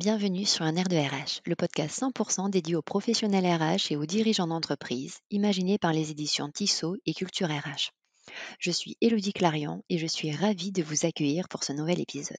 Bienvenue 0.00 0.46
sur 0.46 0.62
Un 0.62 0.76
air 0.76 0.88
de 0.88 0.96
RH, 0.96 1.42
le 1.44 1.54
podcast 1.54 2.00
100% 2.00 2.48
dédié 2.48 2.74
aux 2.74 2.80
professionnels 2.80 3.44
RH 3.44 3.92
et 3.92 3.96
aux 3.96 4.06
dirigeants 4.06 4.46
d'entreprise, 4.46 5.18
imaginé 5.30 5.76
par 5.76 5.92
les 5.92 6.10
éditions 6.10 6.48
Tissot 6.48 6.96
et 7.04 7.12
Culture 7.12 7.48
RH. 7.48 7.90
Je 8.58 8.70
suis 8.70 8.96
Élodie 9.02 9.34
Clarion 9.34 9.84
et 9.90 9.98
je 9.98 10.06
suis 10.06 10.34
ravie 10.34 10.72
de 10.72 10.82
vous 10.82 11.04
accueillir 11.04 11.50
pour 11.50 11.64
ce 11.64 11.74
nouvel 11.74 12.00
épisode. 12.00 12.38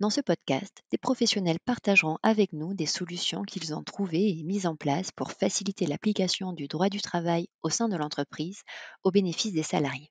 Dans 0.00 0.10
ce 0.10 0.20
podcast, 0.20 0.82
des 0.90 0.98
professionnels 0.98 1.60
partageront 1.64 2.18
avec 2.24 2.52
nous 2.52 2.74
des 2.74 2.86
solutions 2.86 3.42
qu'ils 3.42 3.72
ont 3.72 3.84
trouvées 3.84 4.36
et 4.36 4.42
mises 4.42 4.66
en 4.66 4.74
place 4.74 5.12
pour 5.12 5.30
faciliter 5.30 5.86
l'application 5.86 6.52
du 6.52 6.66
droit 6.66 6.88
du 6.88 7.00
travail 7.00 7.46
au 7.62 7.70
sein 7.70 7.88
de 7.88 7.96
l'entreprise 7.96 8.62
au 9.04 9.12
bénéfice 9.12 9.52
des 9.52 9.62
salariés. 9.62 10.10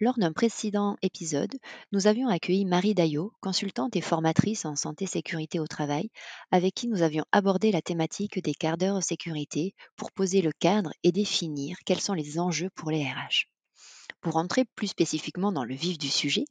Lors 0.00 0.18
d'un 0.18 0.32
précédent 0.32 0.96
épisode, 1.02 1.54
nous 1.92 2.06
avions 2.06 2.28
accueilli 2.28 2.64
Marie 2.64 2.94
Daillot, 2.94 3.32
consultante 3.40 3.96
et 3.96 4.00
formatrice 4.00 4.64
en 4.64 4.76
santé 4.76 5.06
sécurité 5.06 5.58
au 5.58 5.66
travail, 5.66 6.10
avec 6.50 6.74
qui 6.74 6.88
nous 6.88 7.02
avions 7.02 7.24
abordé 7.32 7.72
la 7.72 7.82
thématique 7.82 8.42
des 8.42 8.54
quarts 8.54 8.76
d'heure 8.76 9.02
sécurité 9.02 9.74
pour 9.96 10.12
poser 10.12 10.42
le 10.42 10.52
cadre 10.52 10.92
et 11.02 11.12
définir 11.12 11.78
quels 11.86 12.00
sont 12.00 12.14
les 12.14 12.38
enjeux 12.38 12.70
pour 12.74 12.90
les 12.90 13.04
RH. 13.04 13.48
Pour 14.20 14.36
entrer 14.36 14.64
plus 14.74 14.88
spécifiquement 14.88 15.52
dans 15.52 15.64
le 15.64 15.74
vif 15.74 15.98
du 15.98 16.08
sujet, 16.08 16.44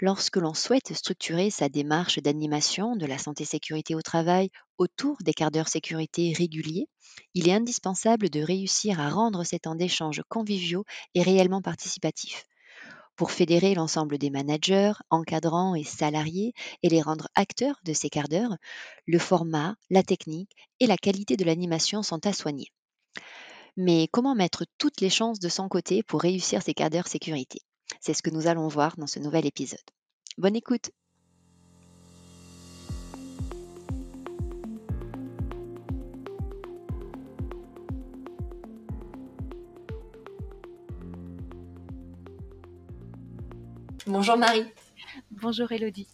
lorsque 0.00 0.36
l'on 0.36 0.54
souhaite 0.54 0.94
structurer 0.94 1.50
sa 1.50 1.68
démarche 1.68 2.18
d'animation 2.18 2.96
de 2.96 3.06
la 3.06 3.18
santé 3.18 3.44
sécurité 3.44 3.94
au 3.94 4.02
travail 4.02 4.50
autour 4.78 5.16
des 5.22 5.34
quarts 5.34 5.50
d'heure 5.50 5.68
sécurité 5.68 6.32
réguliers, 6.36 6.88
il 7.34 7.48
est 7.48 7.54
indispensable 7.54 8.30
de 8.30 8.40
réussir 8.40 9.00
à 9.00 9.10
rendre 9.10 9.44
ces 9.44 9.58
temps 9.58 9.74
d'échange 9.74 10.22
conviviaux 10.28 10.84
et 11.14 11.22
réellement 11.22 11.62
participatifs. 11.62 12.44
Pour 13.18 13.32
fédérer 13.32 13.74
l'ensemble 13.74 14.16
des 14.16 14.30
managers, 14.30 14.92
encadrants 15.10 15.74
et 15.74 15.82
salariés 15.82 16.54
et 16.84 16.88
les 16.88 17.02
rendre 17.02 17.26
acteurs 17.34 17.80
de 17.84 17.92
ces 17.92 18.08
quarts 18.08 18.28
d'heure, 18.28 18.56
le 19.06 19.18
format, 19.18 19.74
la 19.90 20.04
technique 20.04 20.52
et 20.78 20.86
la 20.86 20.96
qualité 20.96 21.36
de 21.36 21.44
l'animation 21.44 22.04
sont 22.04 22.24
à 22.26 22.32
soigner. 22.32 22.68
Mais 23.76 24.08
comment 24.12 24.36
mettre 24.36 24.66
toutes 24.78 25.00
les 25.00 25.10
chances 25.10 25.40
de 25.40 25.48
son 25.48 25.68
côté 25.68 26.04
pour 26.04 26.22
réussir 26.22 26.62
ces 26.62 26.74
quarts 26.74 26.90
d'heure 26.90 27.08
sécurité? 27.08 27.58
C'est 28.00 28.14
ce 28.14 28.22
que 28.22 28.30
nous 28.30 28.46
allons 28.46 28.68
voir 28.68 28.96
dans 28.98 29.08
ce 29.08 29.18
nouvel 29.18 29.46
épisode. 29.46 29.80
Bonne 30.36 30.54
écoute 30.54 30.92
Bonjour 44.08 44.38
Marie. 44.38 44.64
Bonjour 45.30 45.70
Elodie. 45.70 46.08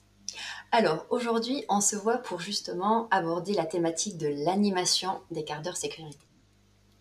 Alors 0.73 1.06
aujourd'hui, 1.11 1.64
on 1.69 1.81
se 1.81 1.95
voit 1.95 2.19
pour 2.19 2.41
justement 2.41 3.06
aborder 3.12 3.55
la 3.55 3.67
thématique 3.67 4.19
de 4.19 4.27
l'animation 4.45 5.20
des 5.31 5.45
quarts 5.45 5.62
d'heure 5.62 5.77
sécurité. 5.77 6.19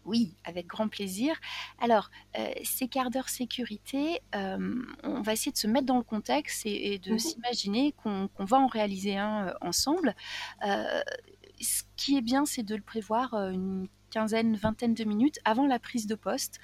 Oui, 0.05 0.35
avec 0.43 0.67
grand 0.67 0.89
plaisir. 0.89 1.35
Alors, 1.81 2.11
euh, 2.37 2.47
ces 2.63 2.87
quarts 2.87 3.09
d'heure 3.09 3.29
sécurité, 3.29 4.21
euh, 4.35 4.83
on 5.01 5.23
va 5.23 5.33
essayer 5.33 5.51
de 5.51 5.57
se 5.57 5.65
mettre 5.65 5.87
dans 5.87 5.97
le 5.97 6.03
contexte 6.03 6.63
et, 6.67 6.99
de 6.99 7.15
mmh 7.15 7.19
s'imaginer 7.19 7.93
qu'on 7.93 8.29
va 8.37 8.59
en 8.59 8.67
réaliser 8.67 9.17
un 9.17 9.47
euh, 9.47 9.53
ensemble. 9.61 10.15
ce 10.61 11.81
qui 11.95 12.17
est 12.17 12.21
bien, 12.21 12.45
c'est 12.45 12.63
de 12.63 12.75
le 12.75 12.83
prévoir 12.83 13.33
une 13.33 13.87
quinzaine, 14.13 14.55
vingtaine 14.55 14.93
de 14.93 15.03
minutes 15.03 15.39
avant 15.43 15.65
la 15.65 15.79
prise 15.79 16.05
de 16.05 16.15
poste, 16.15 16.59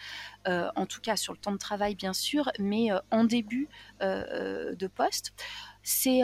en 0.46 0.86
tout 0.86 1.02
cas 1.02 1.16
sur 1.16 1.34
le 1.34 1.40
temps 1.40 1.52
de 1.52 1.58
travail 1.58 1.96
bien 1.96 2.14
sûr, 2.14 2.52
mais 2.60 2.90
en 3.12 3.24
début 3.24 3.68
de 4.02 4.88
poste. 4.88 5.34
C'est 5.82 6.22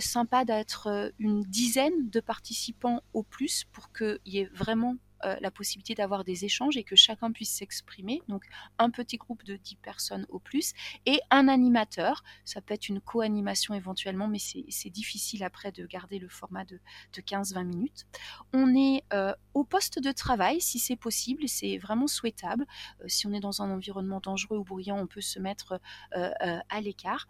sympa 0.00 0.44
d'être 0.44 1.12
une 1.18 1.42
dizaine 1.42 2.10
de 2.10 2.20
participants 2.20 3.00
au 3.14 3.22
plus 3.22 3.64
pour 3.72 3.92
qu'il 3.92 4.18
y 4.26 4.38
ait 4.40 4.50
vraiment 4.52 4.96
euh, 5.26 5.36
la 5.40 5.50
possibilité 5.50 5.94
d'avoir 5.94 6.24
des 6.24 6.44
échanges 6.44 6.76
et 6.76 6.84
que 6.84 6.96
chacun 6.96 7.32
puisse 7.32 7.50
s'exprimer. 7.50 8.22
Donc 8.28 8.44
un 8.78 8.90
petit 8.90 9.16
groupe 9.16 9.44
de 9.44 9.56
10 9.56 9.76
personnes 9.76 10.26
au 10.28 10.38
plus 10.38 10.72
et 11.04 11.20
un 11.30 11.48
animateur. 11.48 12.22
Ça 12.44 12.60
peut 12.60 12.74
être 12.74 12.88
une 12.88 13.00
co-animation 13.00 13.74
éventuellement, 13.74 14.28
mais 14.28 14.38
c'est 14.38 14.90
difficile 14.90 15.42
après 15.44 15.72
de 15.72 15.84
garder 15.86 16.18
le 16.18 16.28
format 16.28 16.64
de, 16.64 16.80
15-20 17.14 17.64
minutes. 17.64 18.06
On 18.52 18.74
est 18.74 19.02
euh, 19.12 19.32
au 19.54 19.64
poste 19.64 19.98
de 19.98 20.12
travail 20.12 20.60
si 20.60 20.78
c'est 20.78 20.96
possible, 20.96 21.48
c'est 21.48 21.78
vraiment 21.78 22.06
souhaitable. 22.06 22.66
Euh, 23.00 23.08
si 23.08 23.26
on 23.26 23.32
est 23.32 23.40
dans 23.40 23.62
un 23.62 23.70
environnement 23.70 24.20
dangereux 24.20 24.58
ou 24.58 24.64
bruyant, 24.64 24.98
on 24.98 25.06
peut 25.06 25.20
se 25.20 25.38
mettre 25.38 25.80
à 26.12 26.80
l'écart. 26.80 27.26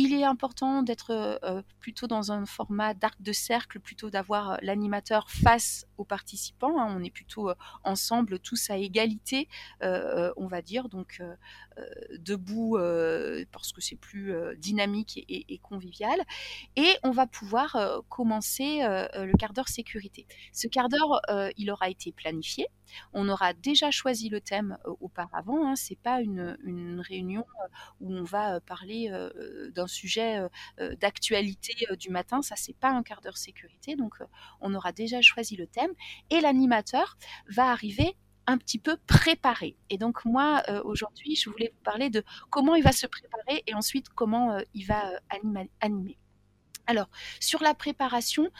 Il 0.00 0.14
est 0.14 0.22
important 0.22 0.84
d'être 0.84 1.10
euh, 1.10 1.60
plutôt 1.80 2.06
dans 2.06 2.30
un 2.30 2.46
format 2.46 2.94
d'arc 2.94 3.20
de 3.20 3.32
cercle, 3.32 3.80
plutôt 3.80 4.10
d'avoir 4.10 4.52
euh, 4.52 4.56
l'animateur 4.62 5.28
face 5.28 5.88
aux 5.96 6.04
participants. 6.04 6.80
Hein. 6.80 6.94
On 6.96 7.02
est 7.02 7.10
plutôt 7.10 7.50
euh, 7.50 7.54
ensemble, 7.82 8.38
tous 8.38 8.70
à 8.70 8.76
égalité, 8.76 9.48
on 9.82 10.46
va 10.46 10.62
dire, 10.62 10.88
donc 10.88 11.20
debout 12.18 12.78
parce 13.52 13.72
que 13.72 13.80
c'est 13.80 13.96
plus 13.96 14.32
dynamique 14.56 15.24
et, 15.28 15.58
convivial. 15.58 16.20
Et 16.76 16.88
on 17.02 17.10
va 17.10 17.26
pouvoir 17.26 18.02
commencer 18.08 18.80
le 18.82 19.36
quart 19.36 19.52
d'heure 19.52 19.68
sécurité. 19.68 20.26
Ce 20.52 20.68
quart 20.68 20.88
d'heure, 20.88 21.20
il 21.56 21.70
aura 21.70 21.88
été 21.88 22.12
planifié. 22.12 22.66
On 23.12 23.28
aura 23.28 23.52
déjà 23.52 23.90
choisi 23.90 24.30
le 24.30 24.40
thème 24.40 24.78
auparavant. 25.00 25.66
Hein. 25.66 25.76
C'est 25.76 25.98
pas 25.98 26.20
une, 26.22 26.56
une 26.64 27.00
réunion 27.00 27.44
où 28.00 28.14
on 28.14 28.24
va 28.24 28.60
parler 28.60 29.10
d'un 29.74 29.86
sujet 29.86 30.40
d'actualité 31.00 31.74
du 31.98 32.10
matin. 32.10 32.42
Ça, 32.42 32.54
c'est 32.56 32.76
pas 32.76 32.90
un 32.90 33.02
quart 33.02 33.20
d'heure 33.20 33.36
sécurité. 33.36 33.96
Donc, 33.96 34.14
on 34.60 34.74
aura 34.74 34.92
déjà 34.92 35.20
choisi 35.20 35.56
le 35.56 35.66
thème 35.66 35.92
et 36.30 36.40
l'animateur 36.40 37.16
va 37.48 37.70
arriver 37.70 38.16
un 38.48 38.56
petit 38.56 38.78
peu 38.78 38.96
préparé. 39.06 39.76
Et 39.90 39.98
donc 39.98 40.24
moi, 40.24 40.62
aujourd'hui, 40.84 41.36
je 41.36 41.50
voulais 41.50 41.70
vous 41.72 41.82
parler 41.84 42.08
de 42.08 42.24
comment 42.50 42.74
il 42.74 42.82
va 42.82 42.92
se 42.92 43.06
préparer 43.06 43.62
et 43.66 43.74
ensuite 43.74 44.08
comment 44.08 44.58
il 44.74 44.86
va 44.86 45.12
animer. 45.80 46.18
Alors, 46.86 47.10
sur 47.40 47.62
la 47.62 47.74
préparation, 47.74 48.50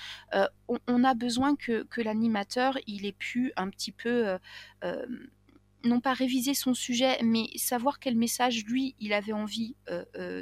on, 0.68 1.04
a 1.04 1.14
besoin 1.14 1.56
que, 1.56 1.86
l'animateur, 1.96 2.78
il 2.86 3.06
ait 3.06 3.12
pu 3.12 3.52
un 3.56 3.70
petit 3.70 3.92
peu 3.92 4.38
non 5.84 6.00
pas 6.00 6.12
réviser 6.12 6.52
son 6.52 6.74
sujet, 6.74 7.18
mais 7.22 7.46
savoir 7.56 7.98
quel 7.98 8.14
message 8.14 8.66
lui 8.66 8.94
il 9.00 9.14
avait 9.14 9.32
envie 9.32 9.74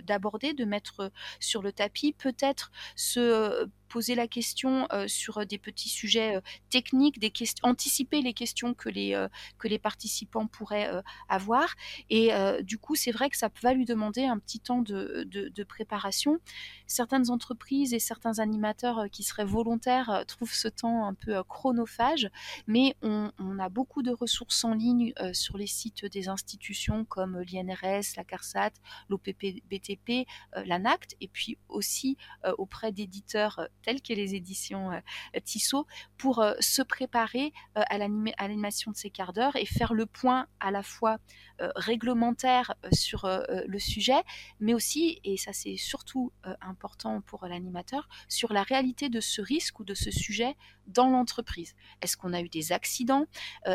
d'aborder, 0.03 0.55
de 0.55 0.65
mettre 0.65 1.13
sur 1.39 1.63
le 1.63 1.71
tapis, 1.71 2.13
peut-être 2.13 2.73
se 2.97 3.69
poser 3.97 4.15
la 4.15 4.29
question 4.29 4.87
sur 5.07 5.47
des 5.47 5.57
petits 5.57 5.89
sujets 5.89 6.43
techniques, 6.69 7.19
des 7.19 7.31
questions, 7.31 7.67
anticiper 7.67 8.21
les 8.21 8.35
questions 8.35 8.75
que 8.75 8.91
les, 8.91 9.17
que 9.57 9.69
les 9.69 9.79
participants 9.79 10.47
pourraient 10.47 10.91
avoir. 11.31 11.75
Et 12.11 12.31
du 12.63 12.77
coup, 12.77 12.95
c'est 12.95 13.11
vrai 13.11 13.31
que 13.31 13.39
ça 13.39 13.49
va 13.63 13.73
lui 13.73 13.87
demander 13.87 14.25
un 14.25 14.39
petit 14.39 14.61
temps 14.61 14.83
de, 14.83 15.25
de, 15.31 15.65
préparation. 15.65 16.41
Certaines 16.87 17.31
entreprises 17.31 17.95
et 17.95 17.99
certains 17.99 18.39
animateurs 18.39 19.07
qui 19.11 19.23
seraient 19.23 19.47
volontaires 19.47 20.25
trouvent 20.29 20.53
ce 20.53 20.69
temps 20.69 21.07
un 21.07 21.15
peu 21.15 21.43
chronophage, 21.45 22.29
mais 22.67 22.97
on, 23.01 23.31
a 23.59 23.71
beaucoup 23.71 24.03
de 24.03 24.13
ressources 24.13 24.63
en 24.65 24.75
ligne 24.75 25.15
sur 25.33 25.57
les 25.57 25.67
sites 25.67 26.05
des 26.05 26.29
institutions 26.29 27.07
comme 27.07 27.41
l'INRS, 27.41 28.05
la 28.19 28.25
CARSAT, 28.25 28.73
l'OPP-BTP, 29.09 30.27
l'ANACT, 30.67 31.17
et 31.23 31.29
puis 31.29 31.57
aussi 31.71 32.19
auprès 32.59 32.93
d'éditeurs 32.93 33.69
telles 33.87 34.03
que 34.03 34.13
les 34.13 34.35
éditions 34.35 34.91
euh, 34.91 35.01
Tissot, 35.45 35.87
pour 36.19 36.41
euh, 36.41 36.55
se 36.59 36.83
préparer 36.83 37.53
euh, 37.79 37.83
à 37.89 37.99
l'animation 37.99 38.91
de 38.91 38.97
ces 38.97 39.11
quarts 39.11 39.33
d'heure 39.33 39.55
et 39.55 39.65
faire 39.65 39.95
le 39.95 40.07
point 40.07 40.49
à 40.61 40.71
la 40.71 40.83
fois 40.83 41.19
réglementaire 41.59 42.75
sur 42.93 43.27
le 43.27 43.79
sujet, 43.79 44.23
mais 44.61 44.75
aussi, 44.75 45.21
et 45.25 45.39
ça 45.39 45.55
c'est 45.55 45.79
surtout 45.79 46.31
important 46.61 47.23
pour 47.23 47.47
l'animateur, 47.47 48.09
sur 48.29 48.53
la 48.53 48.63
réalité 48.63 49.09
de 49.09 49.21
ce 49.21 49.41
risque 49.41 49.81
ou 49.81 49.85
de 49.85 49.95
ce 49.95 50.11
sujet 50.11 50.55
dans 50.87 51.09
l'entreprise. 51.09 51.75
Est-ce 52.01 52.17
qu'on 52.17 52.33
a 52.33 52.41
eu 52.41 52.49
des 52.49 52.73
accidents? 52.73 53.27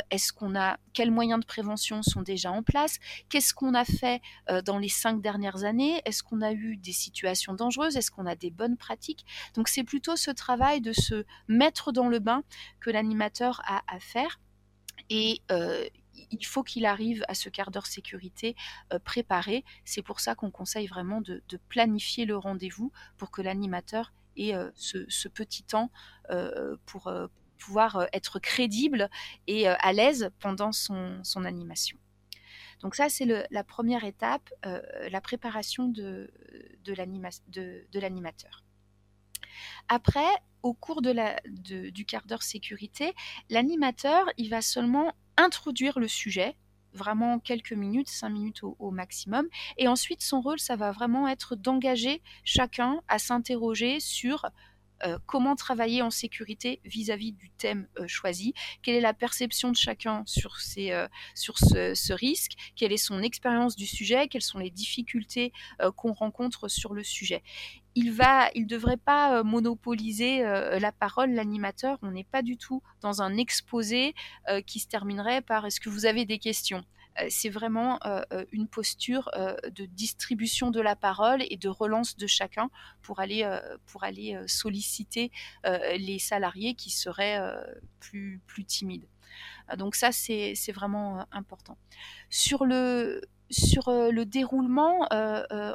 Est-ce 0.10 0.32
qu'on 0.32 0.56
a 0.56 0.78
quels 0.94 1.12
moyens 1.12 1.40
de 1.40 1.46
prévention 1.46 2.04
sont 2.04 2.22
déjà 2.22 2.52
en 2.52 2.64
place? 2.64 3.00
Qu'est-ce 3.30 3.54
qu'on 3.54 3.74
a 3.74 3.86
fait 3.86 4.22
dans 4.66 4.78
les 4.78 4.90
cinq 4.90 5.22
dernières 5.22 5.64
années? 5.64 6.02
Est-ce 6.06 6.24
qu'on 6.24 6.42
a 6.42 6.52
eu 6.52 6.78
des 6.78 6.94
situations 6.94 7.54
dangereuses? 7.54 7.98
Est-ce 7.98 8.12
qu'on 8.12 8.26
a 8.26 8.36
des 8.36 8.52
bonnes 8.52 8.78
pratiques? 8.78 9.26
Donc 9.56 9.68
c'est 9.68 9.84
plutôt 9.84 10.16
ce 10.16 10.32
travail 10.32 10.82
de 10.82 10.94
se 10.94 11.26
mettre 11.48 11.92
dans 11.92 12.08
le 12.08 12.20
bain 12.20 12.44
que 12.80 12.90
l'animateur 12.90 13.62
a 13.66 13.82
à 13.88 14.00
faire. 14.00 14.40
Et 15.10 15.42
euh, 15.52 15.86
il 16.32 16.46
faut 16.46 16.64
qu'il 16.64 16.86
arrive 16.86 17.24
à 17.28 17.34
ce 17.34 17.50
quart 17.50 17.72
d'heure 17.72 17.86
sécurité 17.86 18.56
euh, 18.94 19.00
préparé. 19.00 19.64
C'est 19.86 20.02
pour 20.02 20.20
ça 20.20 20.36
qu'on 20.36 20.52
conseille 20.52 20.88
vraiment 20.88 21.22
de, 21.22 21.42
planifier 21.70 22.26
le 22.26 22.38
rendez-vous 22.38 22.92
pour 23.18 23.32
que 23.32 23.42
l'animateur 23.42 24.14
ait 24.38 24.56
euh, 24.56 24.70
ce, 24.76 25.28
petit 25.28 25.64
temps 25.64 25.92
pour 26.86 27.12
pouvoir 27.58 28.08
être 28.14 28.40
crédible 28.40 29.10
et 29.48 29.68
à 29.68 29.94
l'aise 29.94 30.30
pendant 30.40 30.72
son, 30.72 31.22
animation. 31.44 31.98
Donc 32.82 32.96
ça, 32.96 33.10
c'est 33.10 33.26
la 33.26 33.64
première 33.64 34.06
étape, 34.06 34.50
la 34.64 35.22
préparation 35.22 35.88
de, 35.90 36.32
l'animateur. 36.88 38.64
Après, 39.90 40.30
au 40.64 40.74
cours 40.74 41.02
du 41.02 42.06
quart 42.06 42.26
d'heure 42.26 42.44
sécurité, 42.44 43.14
l'animateur, 43.50 44.26
il 44.38 44.50
va 44.50 44.62
seulement 44.62 45.14
introduire 45.38 46.00
le 46.00 46.08
sujet, 46.08 46.56
vraiment 46.94 47.40
quelques 47.40 47.74
minutes, 47.74 48.10
cinq 48.10 48.30
minutes 48.30 48.64
au, 48.64 48.92
maximum. 48.92 49.48
Et 49.78 49.88
ensuite, 49.88 50.22
son 50.22 50.42
rôle, 50.42 50.60
ça 50.60 50.76
va 50.76 50.92
vraiment 50.92 51.28
être 51.28 51.56
d'engager 51.56 52.22
chacun 52.44 53.02
à 53.08 53.20
s'interroger 53.20 54.00
sur 54.00 54.46
comment 55.26 55.56
travailler 55.56 56.02
en 56.02 56.10
sécurité 56.10 56.80
vis-à-vis 56.86 57.34
du 57.34 57.50
thème 57.52 57.88
euh, 58.00 58.08
choisi, 58.08 58.54
quelle 58.82 58.96
est 58.96 59.02
la 59.02 59.14
perception 59.14 59.72
de 59.72 59.76
chacun 59.76 60.24
sur, 60.26 60.58
ces, 60.58 60.92
euh, 60.92 61.08
ce, 61.36 62.14
risque, 62.14 62.54
quelle 62.76 62.92
est 62.92 62.98
son 62.98 63.22
expérience 63.22 63.76
du 63.76 63.86
sujet, 63.86 64.28
quelles 64.28 64.42
sont 64.42 64.60
les 64.60 64.72
difficultés 64.72 65.54
qu'on 65.96 66.14
rencontre 66.14 66.68
sur 66.68 66.94
le 66.94 67.04
sujet? 67.04 67.44
Il 67.96 68.12
va, 68.12 68.50
il 68.56 68.68
devrait 68.68 68.98
pas 68.98 69.44
monopoliser 69.44 70.42
la 70.42 70.92
parole, 70.92 71.32
l'animateur. 71.32 71.98
On 72.02 72.12
n'est 72.12 72.24
pas 72.24 72.42
du 72.42 72.58
tout 72.58 72.82
dans 73.02 73.22
un 73.22 73.38
exposé 73.38 74.14
qui 74.66 74.80
se 74.80 74.88
terminerait 74.88 75.42
par 75.42 75.66
est-ce 75.66 75.80
que 75.80 75.90
vous 75.90 76.06
avez 76.06 76.26
des 76.26 76.40
questions? 76.40 76.86
C'est 77.30 77.50
vraiment 77.50 78.00
une 78.52 78.68
posture 78.68 79.30
de 79.64 79.86
distribution 79.86 80.72
de 80.72 80.80
la 80.80 80.96
parole 80.96 81.44
et 81.50 81.58
de 81.58 81.70
relance 81.70 82.18
de 82.18 82.28
chacun 82.28 82.70
pour 83.02 83.20
aller, 83.20 83.46
solliciter 84.48 85.32
les 85.64 86.20
salariés 86.20 86.74
qui 86.76 86.90
seraient 86.90 87.40
plus, 88.00 88.42
timides. 88.66 89.08
Donc 89.78 89.96
ça, 89.96 90.12
c'est 90.12 90.72
vraiment 90.74 91.26
important. 91.32 91.78
Sur 92.30 92.66
le 92.66 93.22
déroulement, 94.26 95.08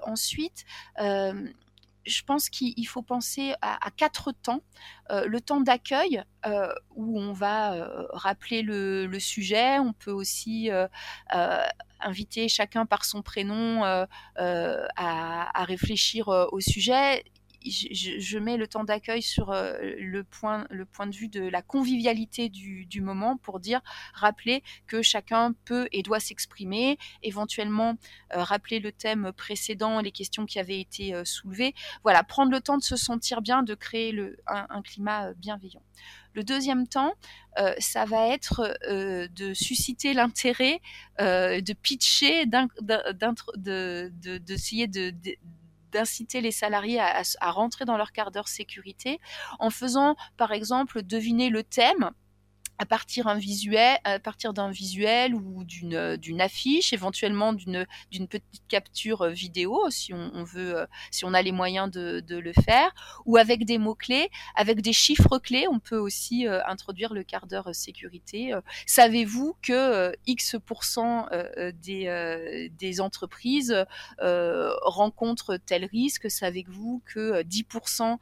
ensuite, 0.04 0.64
je 2.06 2.22
pense 2.22 2.48
qu'il 2.48 2.86
faut 2.86 3.02
penser 3.02 3.54
à, 3.60 3.90
quatre 3.90 4.32
temps. 4.32 4.62
Euh, 5.10 5.26
le 5.26 5.40
temps 5.40 5.60
d'accueil, 5.60 6.22
euh, 6.46 6.72
où 6.94 7.20
on 7.20 7.32
va 7.32 7.74
euh, 7.74 8.06
rappeler 8.10 8.62
le, 8.62 9.18
sujet. 9.18 9.78
On 9.78 9.92
peut 9.92 10.12
aussi 10.12 10.70
inviter 12.00 12.48
chacun 12.48 12.86
par 12.86 13.04
son 13.04 13.22
prénom 13.22 13.84
à, 13.84 14.06
à, 14.36 15.64
réfléchir 15.64 16.28
au 16.28 16.60
sujet 16.60 17.24
je, 17.70 18.38
mets 18.38 18.56
le 18.56 18.66
temps 18.66 18.84
d'accueil 18.84 19.22
sur 19.22 19.50
euh, 19.50 19.76
le, 19.98 20.24
point, 20.24 20.66
le 20.70 20.84
point 20.84 21.06
de 21.06 21.14
vue 21.14 21.28
de 21.28 21.42
la 21.42 21.62
convivialité 21.62 22.48
du, 22.48 23.00
moment 23.00 23.36
pour 23.36 23.60
dire, 23.60 23.80
rappeler 24.14 24.62
que 24.86 25.02
chacun 25.02 25.52
peut 25.64 25.88
et 25.92 26.02
doit 26.02 26.20
s'exprimer, 26.20 26.98
éventuellement 27.22 27.96
euh, 28.34 28.42
rappeler 28.42 28.80
le 28.80 28.90
thème 28.92 29.32
précédent, 29.36 30.00
les 30.00 30.12
questions 30.12 30.46
qui 30.46 30.58
avaient 30.58 30.80
été 30.80 31.14
euh, 31.14 31.24
soulevées. 31.24 31.74
Voilà, 32.02 32.22
prendre 32.22 32.50
le 32.50 32.60
temps 32.60 32.78
de 32.78 32.82
se 32.82 32.96
sentir 32.96 33.42
bien, 33.42 33.62
de 33.62 33.74
créer 33.74 34.12
le, 34.12 34.38
un, 34.46 34.82
climat 34.82 35.32
bienveillant. 35.34 35.82
Le 36.34 36.44
deuxième 36.44 36.86
temps, 36.86 37.14
ça 37.78 38.04
va 38.04 38.28
être 38.28 38.76
de 38.82 39.54
susciter 39.54 40.12
l'intérêt, 40.12 40.82
de 41.18 41.72
pitcher, 41.72 42.44
d'essayer 44.46 44.86
de, 44.86 45.14
d'inciter 45.92 46.40
les 46.40 46.52
salariés 46.52 47.00
à, 47.00 47.50
rentrer 47.50 47.84
dans 47.84 47.96
leur 47.96 48.12
quart 48.12 48.30
d'heure 48.30 48.48
sécurité 48.48 49.20
en 49.58 49.70
faisant 49.70 50.16
par 50.36 50.52
exemple 50.52 51.02
deviner 51.02 51.50
le 51.50 51.62
thème 51.62 52.10
à 52.78 52.86
partir 52.86 53.24
d'un 53.24 54.70
visuel 54.70 55.34
ou 55.34 55.64
d'une 55.64 55.94
euh, 55.94 56.38
affiche, 56.38 56.92
éventuellement 56.92 57.52
d'une 57.52 57.86
petite 58.10 58.66
capture 58.68 59.22
euh, 59.22 59.30
vidéo 59.30 59.88
si 59.90 60.12
on, 60.12 60.44
veut, 60.44 60.78
euh, 60.78 60.86
si 61.10 61.24
on 61.24 61.32
a 61.32 61.42
les 61.42 61.52
moyens 61.52 61.90
de, 61.90 62.22
le 62.28 62.52
faire, 62.52 62.94
ou 63.24 63.38
avec 63.38 63.64
des 63.64 63.78
mots 63.78 63.94
clés, 63.94 64.30
avec 64.54 64.82
des 64.82 64.92
chiffres 64.92 65.38
clés, 65.38 65.66
on 65.68 65.78
peut 65.78 65.96
aussi 65.96 66.46
introduire 66.66 67.14
le 67.14 67.22
quart 67.22 67.46
d'heure 67.46 67.74
sécurité. 67.74 68.52
Savez-vous 68.84 69.56
que 69.62 70.14
X 70.26 70.56
des 71.82 72.68
des 72.78 73.00
entreprises 73.00 73.86
rencontrent 74.18 75.56
tel 75.56 75.86
risque? 75.86 76.30
Savez-vous 76.30 77.02
que 77.06 77.42
10% 77.42 78.18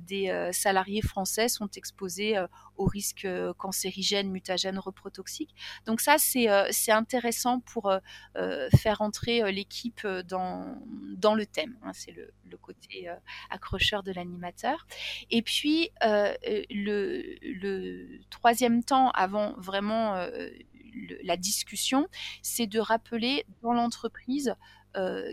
des 0.00 0.50
salariés 0.52 1.02
français 1.02 1.48
sont 1.48 1.68
exposés 1.76 2.36
au 2.76 2.86
risque 2.86 3.28
cancéreux 3.56 3.83
cancérigènes, 3.84 4.30
mutagènes, 4.30 4.78
reprotoxiques. 4.78 5.54
Donc 5.86 6.00
ça, 6.00 6.16
c'est 6.18 6.48
euh, 6.48 6.70
intéressant 6.88 7.60
pour 7.60 7.90
euh, 7.90 7.98
euh, 8.36 8.68
faire 8.76 9.00
entrer 9.00 9.52
l'équipe 9.52 10.06
dans, 10.28 10.78
dans 11.16 11.34
le 11.34 11.46
thème. 11.46 11.76
Hein. 11.82 11.92
c'est 11.92 12.12
le, 12.12 12.32
côté 12.62 13.08
accrocheur 13.50 14.04
de 14.04 14.12
l'animateur. 14.12 14.86
Et 15.28 15.42
puis, 15.42 15.90
le, 16.02 17.36
le, 17.42 18.20
troisième 18.30 18.84
temps 18.84 19.10
avant 19.10 19.54
vraiment 19.58 20.14
la 21.24 21.36
discussion, 21.36 22.06
c'est 22.42 22.68
de 22.68 22.78
rappeler 22.78 23.44
dans 23.60 23.72
l'entreprise 23.72 24.54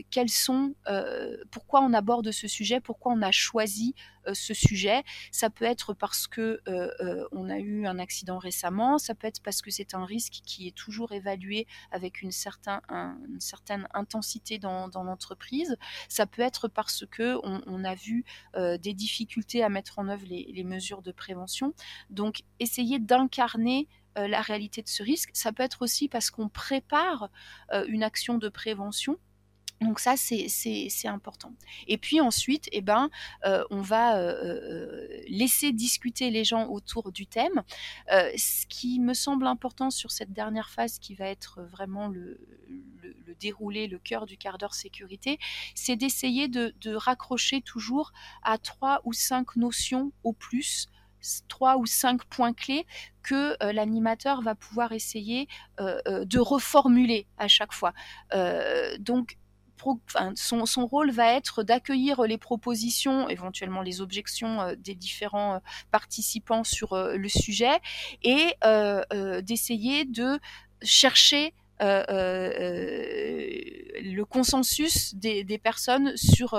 quels 0.10 0.30
sont, 0.30 0.74
euh, 0.88 1.38
pourquoi 1.52 1.82
on 1.82 1.94
aborde 1.94 2.32
ce 2.32 2.48
sujet, 2.48 2.80
pourquoi 2.80 3.14
on 3.14 3.22
a 3.22 3.32
choisi 3.32 3.94
euh, 4.28 4.34
ce 4.34 4.54
sujet. 4.54 5.04
Ça 5.32 5.50
peut 5.50 5.66
être 5.66 5.94
parce 5.94 6.28
que 6.28 6.62
on 7.32 7.50
a 7.50 7.58
eu 7.60 7.86
un 7.86 8.00
accident 8.00 8.38
récemment, 8.38 8.98
ça 8.98 9.16
peut 9.16 9.28
être 9.28 9.42
parce 9.42 9.62
que 9.62 9.72
c'est 9.72 9.94
un 9.94 10.06
risque 10.06 10.42
qui 10.46 10.68
est 10.68 10.76
toujours 10.76 11.12
évalué 11.12 11.68
avec 11.92 12.22
une, 12.22 12.32
certain, 12.32 12.82
une 12.90 13.40
certaine 13.40 13.88
intensité 13.94 14.60
dans, 14.60 14.90
l'entreprise. 14.94 15.78
Ça 16.10 16.26
peut 16.26 16.42
être 16.42 16.68
parce 16.68 17.06
que 17.10 17.38
on, 17.44 17.84
a 17.84 17.96
vu 17.96 18.26
des 18.56 18.94
difficultés 18.94 19.64
à 19.64 19.70
mettre 19.70 20.00
en 20.00 20.08
œuvre 20.10 20.26
les 20.28 20.64
mesures 20.64 21.02
de 21.02 21.12
prévention. 21.12 21.74
Donc, 22.10 22.44
essayer 22.60 23.00
d'incarner 23.00 23.88
la 24.16 24.42
réalité 24.42 24.82
de 24.82 24.90
ce 24.90 25.04
risque. 25.04 25.30
Ça 25.34 25.52
peut 25.52 25.64
être 25.64 25.82
aussi 25.82 26.08
parce 26.08 26.30
qu'on 26.30 26.50
prépare 26.50 27.30
une 27.88 28.04
action 28.04 28.38
de 28.38 28.50
prévention 28.50 29.18
donc 29.82 30.00
ça, 30.00 30.16
c'est 30.16 31.08
important. 31.08 31.54
Et 31.88 31.98
puis 31.98 32.22
ensuite, 32.22 32.70
eh 32.72 32.82
ben, 32.82 33.10
euh, 33.46 33.64
on 33.72 33.82
va 33.82 34.18
euh, 34.18 34.32
euh, 34.44 35.08
laisser 35.28 35.72
discuter 35.72 36.30
les 36.30 36.44
gens 36.44 36.68
autour 36.68 37.12
du 37.12 37.26
thème. 37.26 37.64
ce 38.08 38.66
qui 38.68 39.00
me 39.00 39.14
semble 39.14 39.48
important 39.48 39.90
sur 39.90 40.12
cette 40.12 40.34
dernière 40.34 40.70
phase, 40.70 41.00
qui 41.00 41.16
va 41.16 41.26
être 41.26 41.64
vraiment 41.64 42.08
le, 42.08 42.40
le, 43.02 43.36
déroulé, 43.40 43.88
le 43.88 43.98
cœur 43.98 44.28
du 44.28 44.38
quart 44.38 44.60
d'heure 44.60 44.76
sécurité, 44.76 45.40
c'est 45.74 45.96
d'essayer 45.96 46.48
de, 46.48 46.76
de, 46.82 46.94
raccrocher 46.94 47.62
toujours 47.62 48.14
à 48.44 48.60
trois 48.60 49.02
ou 49.04 49.14
cinq 49.14 49.56
notions 49.56 50.12
au 50.24 50.34
plus 50.34 50.90
trois 51.48 51.78
ou 51.78 51.86
cinq 51.86 52.24
points 52.26 52.54
clés 52.54 52.86
que 53.24 53.56
l'animateur 53.72 54.42
va 54.42 54.54
pouvoir 54.56 54.92
essayer 54.92 55.48
de 55.80 56.40
reformuler 56.40 57.26
à 57.38 57.48
chaque 57.48 57.74
fois. 57.74 57.94
donc 59.00 59.38
son, 60.36 60.86
rôle 60.86 61.12
va 61.12 61.34
être 61.34 61.64
d'accueillir 61.64 62.24
les 62.24 62.38
propositions, 62.38 63.30
éventuellement 63.30 63.82
les 63.82 64.02
objections 64.02 64.62
euh, 64.62 64.76
des 64.78 64.96
différents 64.96 65.56
euh, 65.56 65.60
participants 65.92 66.64
sur 66.64 66.94
euh, 66.94 67.16
le 67.16 67.30
sujet 67.30 67.80
et 68.24 68.56
d'essayer 69.44 70.06
de 70.06 70.40
chercher 70.82 71.54
le 71.80 74.24
consensus 74.24 75.16
des, 75.16 75.58
personnes 75.58 76.16
sur 76.16 76.52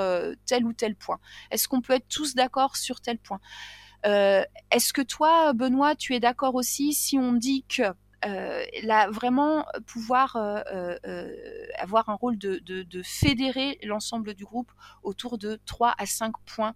tel 0.46 0.64
ou 0.64 0.72
tel 0.72 0.96
point. 0.96 1.20
Est-ce 1.50 1.68
qu'on 1.68 1.80
peut 1.80 1.94
être 1.94 2.08
tous 2.08 2.34
d'accord 2.34 2.76
sur 2.76 3.00
tel 3.00 3.18
point? 3.18 3.40
Est-ce 4.04 4.92
que 4.92 5.02
toi, 5.02 5.52
Benoît, 5.52 5.94
tu 5.94 6.14
es 6.14 6.20
d'accord 6.20 6.56
aussi 6.56 6.92
si 6.92 7.18
on 7.18 7.32
dit 7.32 7.64
que 7.68 7.84
euh, 8.24 8.64
là, 8.82 9.10
vraiment 9.10 9.64
pouvoir 9.86 10.36
euh, 10.36 10.60
euh, 11.06 11.34
avoir 11.78 12.08
un 12.08 12.14
rôle 12.14 12.38
de, 12.38 13.02
fédérer 13.02 13.78
l'ensemble 13.82 14.34
du 14.34 14.44
groupe 14.44 14.70
autour 15.02 15.38
de 15.38 15.60
3 15.66 15.94
à 15.98 16.06
5 16.06 16.32
points 16.46 16.74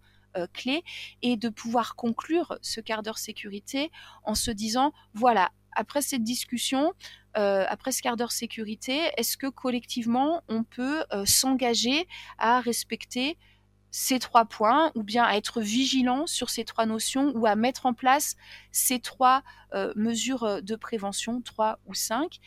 clés 0.53 0.85
et 1.23 1.39
de 1.39 1.49
pouvoir 1.49 1.97
conclure 1.97 2.59
ce 2.61 2.83
quart 2.83 3.03
d'heure 3.03 3.17
sécurité 3.17 3.91
en 4.23 4.35
se 4.35 4.51
disant, 4.51 4.93
voilà, 5.15 5.51
après 5.73 6.03
cette 6.03 6.25
discussion, 6.25 6.93
après 7.33 7.91
ce 7.91 8.03
quart 8.03 8.17
d'heure 8.19 8.33
sécurité, 8.33 9.01
est-ce 9.17 9.39
que 9.39 9.47
collectivement 9.47 10.43
on 10.49 10.63
peut 10.63 11.05
s'engager 11.25 12.07
à 12.37 12.61
respecter 12.61 13.39
ces 13.91 14.19
trois 14.19 14.45
points, 14.45 14.93
ou 14.95 15.03
bien 15.03 15.25
à 15.25 15.37
être 15.37 15.61
vigilant 15.61 16.27
sur 16.27 16.51
ces 16.51 16.65
trois 16.65 16.87
notions, 16.87 17.33
ou 17.35 17.47
à 17.47 17.57
mettre 17.57 17.87
en 17.87 17.95
place 17.95 18.37
ces 18.73 19.01
trois 19.01 19.43
euh, 19.75 19.93
mesures 19.97 20.45
euh, 20.45 20.61
de 20.61 20.77
prévention, 20.77 21.41
trois 21.41 21.79
ou 21.87 21.95
cinq. 21.95 22.39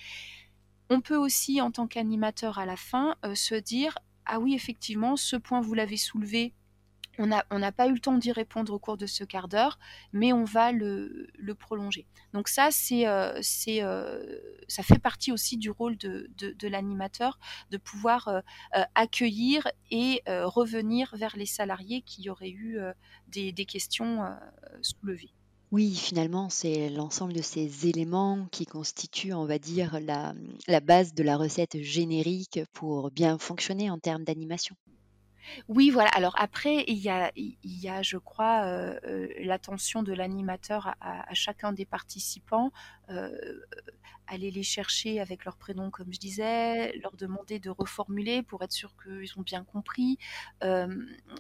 On 0.90 1.02
peut 1.02 1.18
aussi, 1.18 1.62
en 1.62 1.72
tant 1.72 1.88
qu'animateur 1.88 2.60
à 2.60 2.66
la 2.66 2.76
fin, 2.76 3.16
euh, 3.26 3.36
se 3.36 3.56
dire, 3.56 3.98
ah 4.26 4.40
oui, 4.40 4.54
effectivement, 4.54 5.16
ce 5.16 5.36
point, 5.36 5.62
vous 5.62 5.74
l'avez 5.74 5.98
soulevé, 5.98 6.54
on 7.20 7.60
n'a 7.60 7.72
pas 7.72 7.88
eu 7.88 7.94
le 7.94 8.00
temps 8.00 8.18
d'y 8.18 8.32
répondre 8.32 8.74
au 8.74 8.80
cours 8.80 8.98
de 8.98 9.06
ce 9.06 9.26
quart 9.26 9.50
d'heure, 9.50 9.78
mais 10.14 10.32
on 10.32 10.46
va 10.46 10.72
le, 10.72 11.28
prolonger. 11.60 12.08
Donc 12.34 12.48
ça, 12.48 12.70
c'est, 12.72 13.08
euh, 13.08 13.42
euh, 13.68 14.40
ça 14.68 14.84
fait 14.84 15.00
partie 15.00 15.32
aussi 15.32 15.58
du 15.58 15.70
rôle 15.70 15.98
de, 15.98 16.68
l'animateur, 16.68 17.40
de 17.72 17.78
pouvoir 17.78 18.28
euh, 18.30 18.42
accueillir 18.96 19.68
et 19.92 20.24
revenir 20.28 21.14
vers 21.16 21.36
les 21.36 21.46
salariés 21.46 22.02
qui 22.02 22.30
auraient 22.30 22.50
eu 22.50 22.80
des, 23.28 23.66
questions 23.66 24.24
soulevés. 24.82 25.34
Oui, 25.72 25.94
finalement, 25.94 26.50
c'est 26.50 26.90
l'ensemble 26.90 27.34
de 27.34 27.42
ces 27.42 27.88
éléments 27.88 28.48
qui 28.52 28.66
constituent, 28.66 29.34
on 29.34 29.46
va 29.46 29.60
dire, 29.60 30.00
la 30.00 30.80
base 30.80 31.14
de 31.14 31.24
la 31.24 31.38
recette 31.38 31.82
générique 31.82 32.62
pour 32.74 33.12
bien 33.12 33.38
fonctionner 33.38 33.90
en 33.92 34.00
termes 34.00 34.24
d'animation. 34.24 34.76
Oui, 35.68 35.90
voilà. 35.90 36.10
Alors 36.12 36.36
après, 36.38 36.84
il 36.88 36.98
y 36.98 37.10
a, 37.10 37.32
il 37.36 37.58
y 37.64 37.90
a, 37.90 38.02
je 38.02 38.18
crois, 38.18 38.64
euh, 38.66 39.00
euh, 39.06 39.28
l'attention 39.40 40.04
de 40.04 40.14
l'animateur 40.14 40.96
à, 41.02 41.34
chacun 41.34 41.72
des 41.72 41.86
participants, 41.86 42.72
aller 44.30 44.52
les 44.52 44.64
chercher 44.64 45.20
avec 45.20 45.44
leur 45.44 45.58
prénom, 45.58 45.90
comme 45.90 46.14
je 46.14 46.20
disais, 46.20 46.96
leur 47.00 47.16
demander 47.16 47.60
de 47.60 47.70
reformuler 47.70 48.44
pour 48.44 48.64
être 48.64 48.72
sûr 48.72 48.94
qu'ils 49.02 49.38
ont 49.38 49.42
bien 49.42 49.64
compris, 49.64 50.18
euh, 50.64 50.88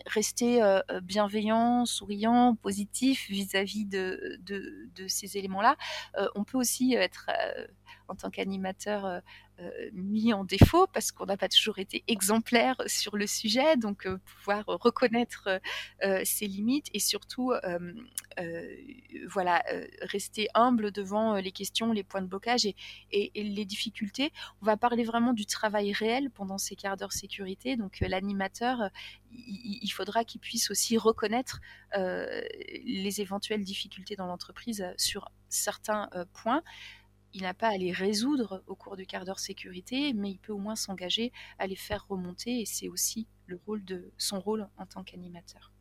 rester 0.08 0.62
euh, 0.64 0.82
bienveillant, 1.04 1.86
souriant, 1.86 2.56
positif 2.56 3.28
vis-à-vis 3.30 3.86
de, 3.86 4.40
de, 4.42 5.08
ces 5.08 5.38
éléments-là. 5.38 5.78
Euh, 6.18 6.28
on 6.36 6.44
peut 6.44 6.58
aussi 6.58 6.94
être 6.94 7.30
en 8.10 8.16
tant 8.16 8.30
qu'animateur 8.30 9.06
euh, 9.06 9.20
euh, 9.60 9.70
mis 9.94 10.34
en 10.34 10.44
défaut 10.44 10.88
parce 10.88 11.12
qu'on 11.12 11.26
n'a 11.26 11.38
pas 11.38 11.48
toujours 11.48 11.80
été 11.80 12.04
exemplaire 12.08 12.76
sur 12.88 13.16
le 13.16 13.28
sujet, 13.28 13.78
donc 13.78 14.06
euh, 14.06 14.18
pouvoir 14.38 14.64
reconnaître 14.66 15.50
ses 16.24 16.48
limites 16.48 16.88
et 16.94 17.00
surtout 17.00 17.54
voilà 19.30 19.64
rester 20.02 20.48
humble 20.54 20.92
devant 20.92 21.36
les 21.36 21.52
les 21.94 22.04
points 22.04 22.22
de 22.22 22.28
blocage 22.28 22.66
et, 22.66 22.75
les 23.36 23.66
difficultés. 23.66 24.32
On 24.62 24.66
va 24.66 24.78
parler 24.78 25.04
vraiment 25.04 25.34
du 25.34 25.46
travail 25.46 25.94
réel 25.94 26.30
pendant 26.32 26.58
ces 26.58 26.75
quarts 26.75 26.98
d'heure 26.98 27.13
sécurité, 27.13 27.75
donc 27.75 28.00
l'animateur 28.01 28.89
il, 29.32 29.80
il, 29.82 29.89
faudra 29.89 30.24
qu'il 30.24 30.42
puisse 30.42 30.72
aussi 30.72 30.98
reconnaître 30.98 31.60
euh, 31.96 32.42
les 32.84 33.22
éventuelles 33.22 33.63
difficultés 33.63 34.16
dans 34.16 34.25
l'entreprise 34.25 34.86
sur 34.98 35.32
certains 35.50 36.10
euh, 36.16 36.25
points 36.34 36.63
il 37.34 37.44
n'a 37.44 37.54
pas 37.54 37.70
à 37.70 37.78
les 37.78 37.92
résoudre 37.92 38.63
au 38.68 38.75
cours 38.75 38.96
du 38.96 39.06
quart 39.06 39.25
d'heure 39.25 39.39
sécurité, 39.39 40.13
mais 40.13 40.32
il 40.32 40.39
peut 40.39 40.54
au 40.54 40.58
moins 40.58 40.75
s'engager 40.75 41.32
à 41.60 41.68
les 41.68 41.75
faire 41.75 42.08
remonter 42.08 42.62
et 42.62 42.66
c'est 42.66 42.89
aussi 42.89 43.28
le 43.46 43.60
rôle 43.66 43.84
de 43.86 44.12
son 44.18 44.39
rôle 44.39 44.68
en 44.78 44.86
tant 44.86 45.04
qu'animateur. 45.04 45.72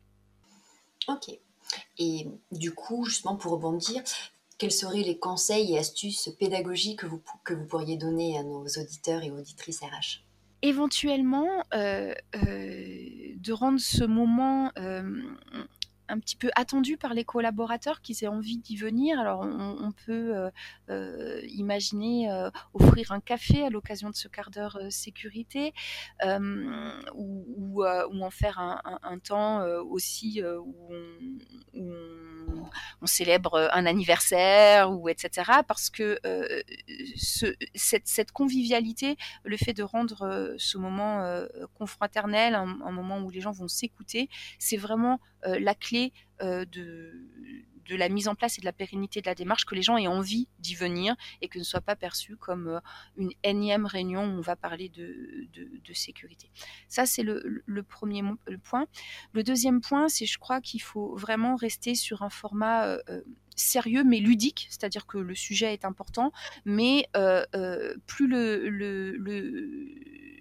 Ok. 1.07 1.31
Et 1.97 2.27
du 2.51 2.73
coup, 2.73 3.05
justement 3.05 3.35
pour 3.35 3.51
rebondir, 3.53 4.03
quels 4.59 4.71
seraient 4.71 5.01
les 5.01 5.17
conseils 5.17 5.73
et 5.73 5.79
astuces 5.79 6.29
pédagogiques 6.37 6.99
que 6.99 7.07
vous, 7.53 7.65
pourriez 7.65 7.97
donner 7.97 8.37
à 8.37 8.43
nos 8.43 8.65
auditeurs 8.65 9.23
et 9.23 9.31
auditrices 9.31 9.79
RH 9.79 10.21
Éventuellement, 10.61 11.47
euh, 11.73 12.13
euh, 12.35 13.33
de 13.37 13.53
rendre 13.53 13.79
ce 13.79 14.03
moment 14.03 14.71
euh, 14.77 15.01
un 16.09 16.19
petit 16.19 16.35
peu 16.35 16.49
attendu 16.55 16.97
par 16.97 17.13
les 17.13 17.23
collaborateurs 17.23 18.01
qui 18.01 18.17
aient 18.21 18.27
envie 18.27 18.57
d'y 18.57 18.75
venir. 18.75 19.19
Alors 19.19 19.41
on, 19.41 19.91
peut 20.05 20.35
euh, 20.35 20.49
euh, 20.89 21.41
imaginer 21.47 22.31
euh, 22.31 22.49
offrir 22.73 23.11
un 23.11 23.19
café 23.19 23.63
à 23.63 23.69
l'occasion 23.69 24.09
de 24.09 24.15
ce 24.15 24.27
quart 24.27 24.49
d'heure 24.49 24.79
sécurité 24.89 25.73
ou, 27.15 27.83
en 27.85 28.29
faire 28.31 28.59
un, 28.59 29.19
temps 29.19 29.63
aussi 29.81 30.41
où 30.43 30.89
on, 31.73 33.05
célèbre 33.05 33.69
un 33.73 33.85
anniversaire 33.85 34.91
ou 34.91 35.09
etc. 35.09 35.51
Parce 35.67 35.89
que 35.89 36.19
ce, 37.15 37.53
cette, 37.75 38.31
convivialité, 38.31 39.17
le 39.43 39.57
fait 39.57 39.73
de 39.73 39.83
rendre 39.83 40.55
ce 40.57 40.77
moment 40.77 41.23
confraternel, 41.75 42.55
un, 42.55 42.65
moment 42.65 43.19
où 43.19 43.29
les 43.29 43.41
gens 43.41 43.51
vont 43.51 43.67
s'écouter, 43.67 44.29
c'est 44.57 44.77
vraiment 44.77 45.19
la 45.43 45.75
clé 45.75 45.98
euh, 46.41 46.65
de, 46.65 47.13
de 47.85 47.95
la 47.95 48.09
mise 48.09 48.27
en 48.27 48.35
place 48.35 48.57
et 48.57 48.61
de 48.61 48.65
la 48.65 48.73
pérennité 48.73 49.21
de 49.21 49.25
la 49.25 49.35
démarche, 49.35 49.65
que 49.65 49.75
les 49.75 49.81
gens 49.81 49.97
aient 49.97 50.07
envie 50.07 50.47
d'y 50.59 50.75
venir 50.75 51.15
et 51.41 51.47
que 51.47 51.59
ne 51.59 51.63
soit 51.63 51.81
pas 51.81 51.95
perçu 51.95 52.35
comme 52.37 52.67
euh, 52.67 52.79
une 53.17 53.31
énième 53.43 53.85
réunion 53.85 54.23
où 54.23 54.37
on 54.37 54.41
va 54.41 54.55
parler 54.55 54.89
de, 54.89 55.47
de, 55.53 55.93
sécurité. 55.93 56.51
Ça, 56.87 57.05
c'est 57.05 57.23
le, 57.23 57.63
le, 57.65 57.83
premier 57.83 58.21
le 58.47 58.57
point. 58.57 58.85
Le 59.33 59.43
deuxième 59.43 59.81
point, 59.81 60.07
c'est 60.07 60.27
je 60.27 60.37
crois 60.37 60.61
qu'il 60.61 60.81
faut 60.81 61.15
vraiment 61.15 61.55
rester 61.55 61.95
sur 61.95 62.21
un 62.21 62.29
format 62.29 62.85
euh, 62.85 63.21
sérieux 63.55 64.03
mais 64.03 64.19
ludique, 64.19 64.67
c'est-à-dire 64.69 65.07
que 65.07 65.17
le 65.17 65.35
sujet 65.35 65.73
est 65.73 65.83
important, 65.83 66.31
mais 66.63 67.09
plus 68.05 68.27
le 68.27 68.69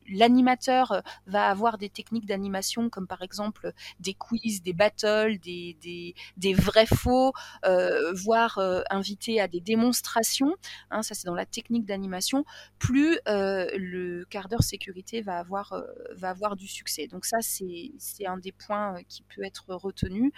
l'animateur 0.08 1.02
va 1.26 1.48
avoir 1.48 1.78
des 1.78 1.88
techniques 1.88 2.26
d'animation 2.26 2.90
comme 2.90 3.06
par 3.06 3.22
exemple 3.22 3.72
des 4.00 4.14
quiz, 4.14 4.62
des 4.62 4.72
battles, 4.72 5.38
des, 5.38 6.14
vrais 6.54 6.86
faux, 6.86 7.32
euh, 7.64 8.12
voire 8.14 8.58
euh, 8.58 8.82
inviter 8.90 9.40
à 9.40 9.48
des 9.48 9.60
démonstrations, 9.60 10.54
hein, 10.90 11.02
ça 11.02 11.14
c'est 11.14 11.26
dans 11.26 11.34
la 11.34 11.46
technique 11.46 11.84
d'animation, 11.84 12.44
plus 12.78 13.18
euh, 13.28 13.66
le 13.76 14.24
quart 14.30 14.48
d'heure 14.48 14.62
sécurité 14.62 15.20
va 15.22 15.38
avoir, 15.38 15.72
euh, 15.72 16.54
du 16.56 16.66
succès. 16.66 17.06
Donc 17.06 17.24
ça 17.24 17.38
c'est 17.40 18.26
un 18.26 18.38
des 18.38 18.52
points 18.52 19.02
qui 19.08 19.22
peut 19.22 19.44
être 19.44 19.74
retenu. 19.74 20.32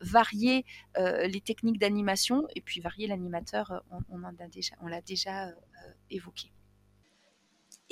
varier 0.00 0.64
les 0.96 1.40
techniques 1.40 1.78
d'animation 1.78 2.46
et 2.54 2.60
puis 2.60 2.80
varier 2.80 3.06
l'animateur, 3.06 3.70
euh, 3.72 3.98
on, 4.10 4.18
l'a 4.88 5.00
déjà 5.00 5.48
euh, 5.48 5.52
évoqué. 6.10 6.52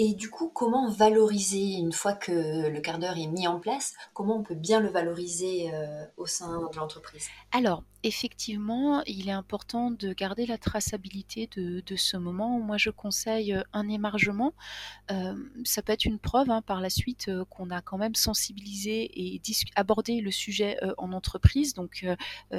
Et 0.03 0.15
du 0.15 0.31
coup, 0.31 0.49
comment 0.49 0.89
valoriser, 0.89 1.75
une 1.75 1.93
fois 1.93 2.15
que 2.15 2.71
le 2.71 2.81
quart 2.81 2.99
d'heure 2.99 3.19
est 3.19 3.27
mis 3.27 3.47
en 3.47 3.61
place, 3.61 3.93
comment 4.15 4.39
on 4.39 4.43
peut 4.43 4.55
bien 4.55 4.81
le 4.81 4.89
valoriser 4.89 5.71
euh, 5.75 6.07
au 6.17 6.25
sein 6.25 6.71
de 6.73 6.77
l'entreprise? 6.79 7.29
Alors, 7.53 7.85
effectivement, 8.03 9.03
il 9.05 9.29
est 9.29 9.33
important 9.33 9.91
de 9.91 10.15
garder 10.15 10.47
la 10.47 10.57
traçabilité 10.57 11.51
de, 11.55 11.97
ce 11.97 12.17
moment. 12.17 12.61
Moi, 12.61 12.79
je 12.79 12.89
conseille 12.89 13.55
un 13.75 13.91
émargement. 13.91 14.55
Euh, 15.11 15.35
ça 15.65 15.83
peut 15.83 15.93
être 15.93 16.07
une 16.07 16.19
preuve 16.19 16.49
hein, 16.49 16.63
par 16.63 16.81
la 16.81 16.89
suite 16.89 17.29
euh, 17.29 17.45
qu'on 17.51 17.69
a 17.69 17.83
quand 17.83 17.99
même 17.99 18.15
sensibilisé 18.15 19.11
et 19.35 19.43
abordé 19.77 20.23
le 20.23 20.31
sujet 20.31 20.79
en 20.97 21.13
entreprise. 21.13 21.75
Donc, 21.75 22.07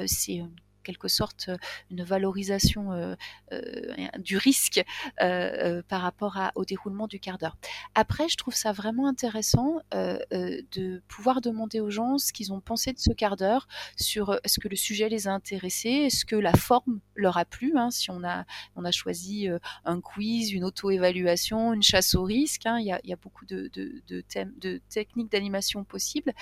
c'est 0.06 0.42
quelque 0.82 1.08
sorte 1.08 1.50
une 1.90 2.02
valorisation 2.02 2.92
euh, 2.92 3.14
euh, 3.52 4.08
du 4.18 4.36
risque 4.36 4.82
euh, 5.20 5.24
euh, 5.24 5.82
par 5.86 6.02
rapport 6.02 6.36
à, 6.36 6.52
au 6.54 6.64
déroulement 6.64 7.06
du 7.06 7.20
quart 7.20 7.38
d'heure. 7.38 7.56
Après, 7.94 8.28
je 8.28 8.36
trouve 8.36 8.54
ça 8.54 8.72
vraiment 8.72 9.06
intéressant 9.06 9.78
euh, 9.94 10.18
euh, 10.32 10.60
de 10.72 11.02
pouvoir 11.08 11.40
demander 11.40 11.80
aux 11.80 11.90
gens 11.90 12.18
ce 12.18 12.32
qu'ils 12.32 12.52
ont 12.52 12.60
pensé 12.60 12.92
de 12.92 12.98
ce 12.98 13.12
quart 13.12 13.36
d'heure, 13.36 13.68
sur 13.96 14.38
est-ce 14.44 14.58
que 14.60 14.68
le 14.68 14.76
sujet 14.76 15.08
les 15.08 15.28
a 15.28 15.32
intéressés, 15.32 15.88
est-ce 15.88 16.24
que 16.24 16.36
la 16.36 16.52
forme 16.52 17.00
leur 17.14 17.36
a 17.36 17.44
plu, 17.44 17.72
hein, 17.76 17.90
si 17.90 18.10
on 18.10 18.24
a, 18.24 18.44
on 18.76 18.84
a 18.84 18.90
choisi 18.90 19.48
un 19.84 20.00
quiz, 20.00 20.52
une 20.52 20.64
auto-évaluation, 20.64 21.72
une 21.74 21.82
chasse 21.82 22.14
au 22.14 22.24
risque, 22.24 22.66
hein, 22.66 22.78
il, 22.78 22.86
y 22.86 23.12
a, 23.12 23.16
beaucoup 23.16 23.44
de, 23.46 23.70
de, 23.72 24.02
de, 24.08 24.80
techniques 24.88 25.30
d'animation 25.30 25.84
possibles, 25.84 26.32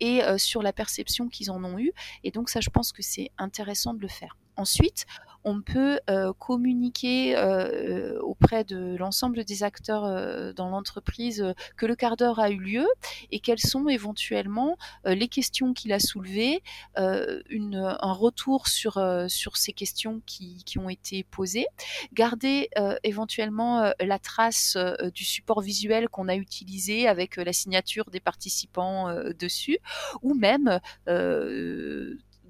et 0.00 0.20
sur 0.38 0.62
la 0.62 0.72
perception 0.72 1.28
qu'ils 1.28 1.50
en 1.50 1.62
ont 1.64 1.78
eu. 1.78 1.92
Et 2.24 2.30
donc 2.30 2.48
ça, 2.48 2.60
je 2.60 2.70
pense 2.70 2.92
que 2.92 3.02
c'est 3.02 3.30
intéressant 3.38 3.89
de 3.94 4.00
le 4.00 4.08
faire. 4.08 4.36
Ensuite, 4.56 5.06
on 5.44 5.62
peut 5.62 6.00
euh, 6.10 6.32
communiquer 6.34 7.36
euh, 7.36 8.20
auprès 8.20 8.64
de 8.64 8.96
l'ensemble 8.96 9.44
des 9.44 9.62
acteurs 9.62 10.04
euh, 10.04 10.52
dans 10.52 10.68
l'entreprise 10.68 11.40
euh, 11.40 11.54
que 11.76 11.86
le 11.86 11.96
quart 11.96 12.16
d'heure 12.16 12.38
a 12.38 12.50
eu 12.50 12.58
lieu 12.58 12.86
et 13.30 13.40
quelles 13.40 13.60
sont 13.60 13.88
éventuellement 13.88 14.76
euh, 15.06 15.14
les 15.14 15.28
questions 15.28 15.72
qu'il 15.72 15.92
a 15.92 15.98
soulevées, 15.98 16.62
euh, 16.98 17.40
un 17.48 18.12
retour 18.12 18.68
sur, 18.68 19.02
sur 19.28 19.56
ces 19.56 19.72
questions 19.72 20.20
qui, 20.26 20.62
qui, 20.64 20.78
ont 20.78 20.88
été 20.88 21.24
posées, 21.24 21.66
garder 22.12 22.68
éventuellement 23.02 23.92
la 24.00 24.18
trace 24.18 24.76
du 25.14 25.24
support 25.24 25.60
visuel 25.60 26.08
qu'on 26.08 26.28
a 26.28 26.34
utilisé 26.34 27.08
avec 27.08 27.36
la 27.36 27.52
signature 27.52 28.10
des 28.10 28.20
participants 28.20 29.14
dessus, 29.38 29.78
ou 30.22 30.34
même 30.34 30.80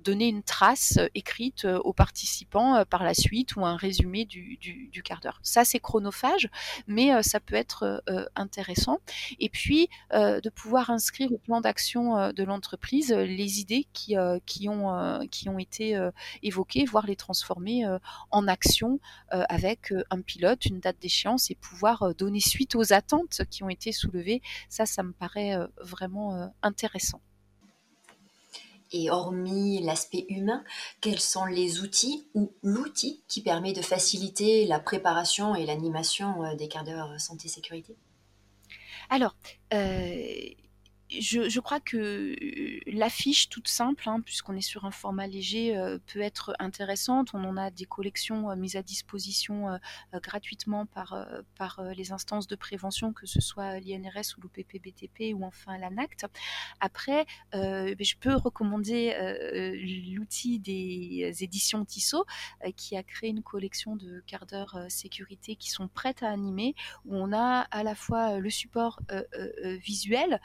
donner 0.02 0.28
une 0.28 0.42
trace 0.42 0.96
euh, 0.98 1.08
écrite 1.14 1.64
euh, 1.64 1.78
aux 1.78 1.92
participants 1.92 2.76
euh, 2.76 2.84
par 2.84 3.04
la 3.04 3.14
suite 3.14 3.56
ou 3.56 3.64
un 3.64 3.76
résumé 3.76 4.24
du, 4.24 4.58
quart 5.04 5.20
d'heure. 5.20 5.40
Ça, 5.42 5.64
c'est 5.64 5.80
chronophage, 5.80 6.48
mais 6.86 7.22
ça 7.22 7.40
peut 7.40 7.54
être 7.54 8.02
intéressant. 8.36 8.98
Et 9.38 9.48
puis, 9.48 9.88
de 10.12 10.48
pouvoir 10.50 10.90
inscrire 10.90 11.32
au 11.32 11.38
plan 11.38 11.60
d'action 11.60 12.32
de 12.32 12.44
l'entreprise 12.44 13.10
les 13.12 13.60
idées 13.60 13.86
qui, 13.94 14.14
qui, 14.44 14.68
ont, 14.68 15.26
qui 15.30 15.48
ont 15.48 15.58
été 15.58 15.98
évoquées, 16.42 16.84
voire 16.84 17.06
les 17.06 17.16
transformer 17.16 17.86
en 18.30 18.46
action 18.46 19.00
avec 19.30 19.94
un 20.10 20.20
pilote, 20.20 20.66
une 20.66 20.80
date 20.80 20.98
d'échéance 21.00 21.50
et 21.50 21.54
pouvoir 21.54 22.14
donner 22.14 22.40
suite 22.40 22.74
aux 22.74 22.92
attentes 22.92 23.42
qui 23.50 23.64
ont 23.64 23.70
été 23.70 23.90
soulevées. 23.90 24.42
Ça, 24.68 24.84
ça 24.84 25.02
me 25.02 25.12
paraît 25.12 25.56
vraiment 25.80 26.52
intéressant. 26.62 27.20
Et 28.92 29.10
hormis 29.10 29.80
l'aspect 29.82 30.26
humain, 30.28 30.64
quels 31.00 31.20
sont 31.20 31.44
les 31.44 31.80
outils 31.80 32.28
ou 32.34 32.52
l'outil 32.62 33.22
qui 33.28 33.42
permet 33.42 33.72
de 33.72 33.82
faciliter 33.82 34.66
la 34.66 34.80
préparation 34.80 35.54
et 35.54 35.64
l'animation 35.64 36.44
euh, 36.44 36.54
des 36.56 36.68
quarts 36.68 36.84
d'heure 36.84 37.20
santé-sécurité 37.20 37.96
Alors, 39.08 39.36
euh, 39.72 40.34
je, 41.18 41.60
crois 41.60 41.80
que 41.80 41.96
euh, 41.96 42.80
l'affiche 42.86 43.48
toute 43.48 43.68
simple, 43.68 44.08
hein, 44.08 44.20
puisqu'on 44.20 44.56
est 44.56 44.60
sur 44.60 44.84
un 44.84 44.90
format 44.90 45.26
léger, 45.26 45.76
euh, 45.76 45.98
peut 46.12 46.20
être 46.20 46.54
intéressante. 46.58 47.30
On 47.34 47.44
en 47.44 47.56
a 47.56 47.70
des 47.70 47.84
collections 47.84 48.50
euh, 48.50 48.56
mises 48.56 48.76
à 48.76 48.82
disposition 48.82 49.78
gratuitement 50.14 50.86
par, 50.86 51.26
par 51.56 51.82
les 51.96 52.12
instances 52.12 52.46
de 52.46 52.56
prévention, 52.56 53.12
que 53.12 53.26
ce 53.26 53.40
soit 53.40 53.80
l'INRS 53.80 54.36
ou 54.36 54.42
l'OPPBTP 54.42 55.34
ou 55.34 55.44
enfin 55.44 55.78
l'ANACT. 55.78 56.26
Après, 56.80 57.26
je 57.52 58.14
peux 58.18 58.34
recommander 58.34 59.14
l'outil 60.12 60.58
des 60.58 61.32
éditions 61.40 61.84
Tissot, 61.84 62.24
qui 62.76 62.96
a 62.96 63.02
créé 63.02 63.30
une 63.30 63.42
collection 63.42 63.96
de 63.96 64.22
quarts 64.26 64.46
d'heure 64.46 64.78
sécurité 64.88 65.56
qui 65.56 65.70
sont 65.70 65.88
prêtes 65.88 66.22
à 66.22 66.30
animer, 66.30 66.74
où 67.04 67.16
on 67.16 67.32
a 67.32 67.60
à 67.70 67.82
la 67.82 67.94
fois 67.94 68.38
le 68.38 68.50
support 68.50 69.00
visuel, 69.82 70.40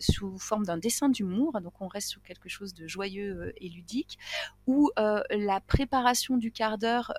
sous 0.00 0.38
forme 0.38 0.64
d'un 0.64 0.78
dessin 0.78 1.08
d'humour, 1.08 1.60
donc 1.60 1.80
on 1.80 1.88
reste 1.88 2.08
sur 2.08 2.22
quelque 2.22 2.48
chose 2.48 2.74
de 2.74 2.86
joyeux 2.86 3.40
euh, 3.40 3.52
et 3.56 3.68
ludique, 3.68 4.18
où 4.66 4.90
euh, 4.98 5.22
la 5.30 5.60
préparation 5.60 6.36
du 6.36 6.52
quart 6.52 6.78
d'heure 6.78 7.12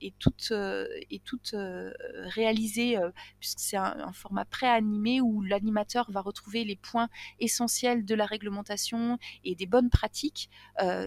est 0.00 0.14
toute, 0.18 0.52
est 0.52 1.24
toute 1.24 1.54
réalisée, 1.54 2.98
puisque 3.40 3.58
c'est 3.58 3.76
un, 3.76 4.12
format 4.12 4.44
pré-animé 4.44 5.20
où 5.20 5.40
l'animateur 5.42 6.10
va 6.10 6.20
retrouver 6.20 6.64
les 6.64 6.76
points 6.76 7.08
essentiels 7.40 8.04
de 8.04 8.14
la 8.14 8.26
réglementation 8.26 9.18
et 9.44 9.54
des 9.54 9.66
bonnes 9.66 9.88
pratiques 9.88 10.50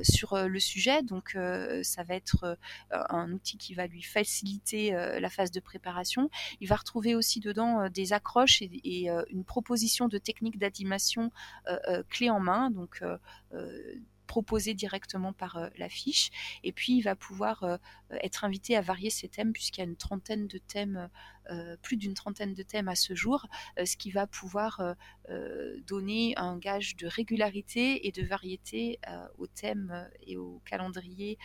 sur 0.01 0.35
le 0.35 0.59
sujet. 0.59 1.03
Donc 1.03 1.38
ça 1.83 2.03
va 2.03 2.15
être 2.15 2.57
un 2.89 3.31
outil 3.31 3.57
qui 3.57 3.75
va 3.75 3.85
lui 3.88 4.01
faciliter 4.01 4.91
la 4.91 5.29
phase 5.29 5.51
de 5.51 5.59
préparation. 5.59 6.29
Il 6.59 6.67
va 6.67 6.75
retrouver 6.75 7.13
aussi 7.13 7.39
dedans 7.39 7.88
des 7.89 8.13
accroches 8.13 8.62
et, 8.62 8.71
et 8.83 9.09
une 9.29 9.43
proposition 9.43 10.07
de 10.07 10.17
d'animation 10.51 11.31
euh, 11.67 11.77
euh, 11.87 12.03
clé 12.09 12.29
en 12.29 12.39
main, 12.39 12.71
donc 12.71 13.01
euh, 13.01 13.17
proposé 14.27 14.73
directement 14.73 15.33
par 15.33 15.69
l'affiche. 15.77 16.31
Et 16.63 16.71
puis, 16.71 16.93
il 16.97 17.01
va 17.01 17.15
pouvoir 17.15 17.79
être 18.09 18.43
invité 18.43 18.75
à 18.75 18.81
varier 18.81 19.11
ses 19.11 19.29
thèmes, 19.29 19.53
puisqu'il 19.53 19.81
y 19.81 19.83
a 19.83 19.87
une 19.87 19.95
trentaine 19.95 20.47
de 20.47 20.57
thèmes, 20.57 21.09
plus 21.83 21.95
d'une 21.95 22.15
trentaine 22.15 22.55
de 22.55 22.63
thèmes 22.63 22.87
à 22.87 22.95
ce 22.95 23.13
jour, 23.13 23.45
ce 23.77 23.95
qui 23.95 24.09
va 24.09 24.25
pouvoir 24.25 24.95
donner 25.85 26.33
un 26.37 26.57
gage 26.57 26.95
de 26.95 27.05
régularité 27.05 28.07
et 28.07 28.11
de 28.11 28.23
variété 28.23 28.99
aux 29.37 29.47
thèmes 29.47 30.09
et 30.25 30.37
au 30.37 30.59
calendrier 30.65 31.37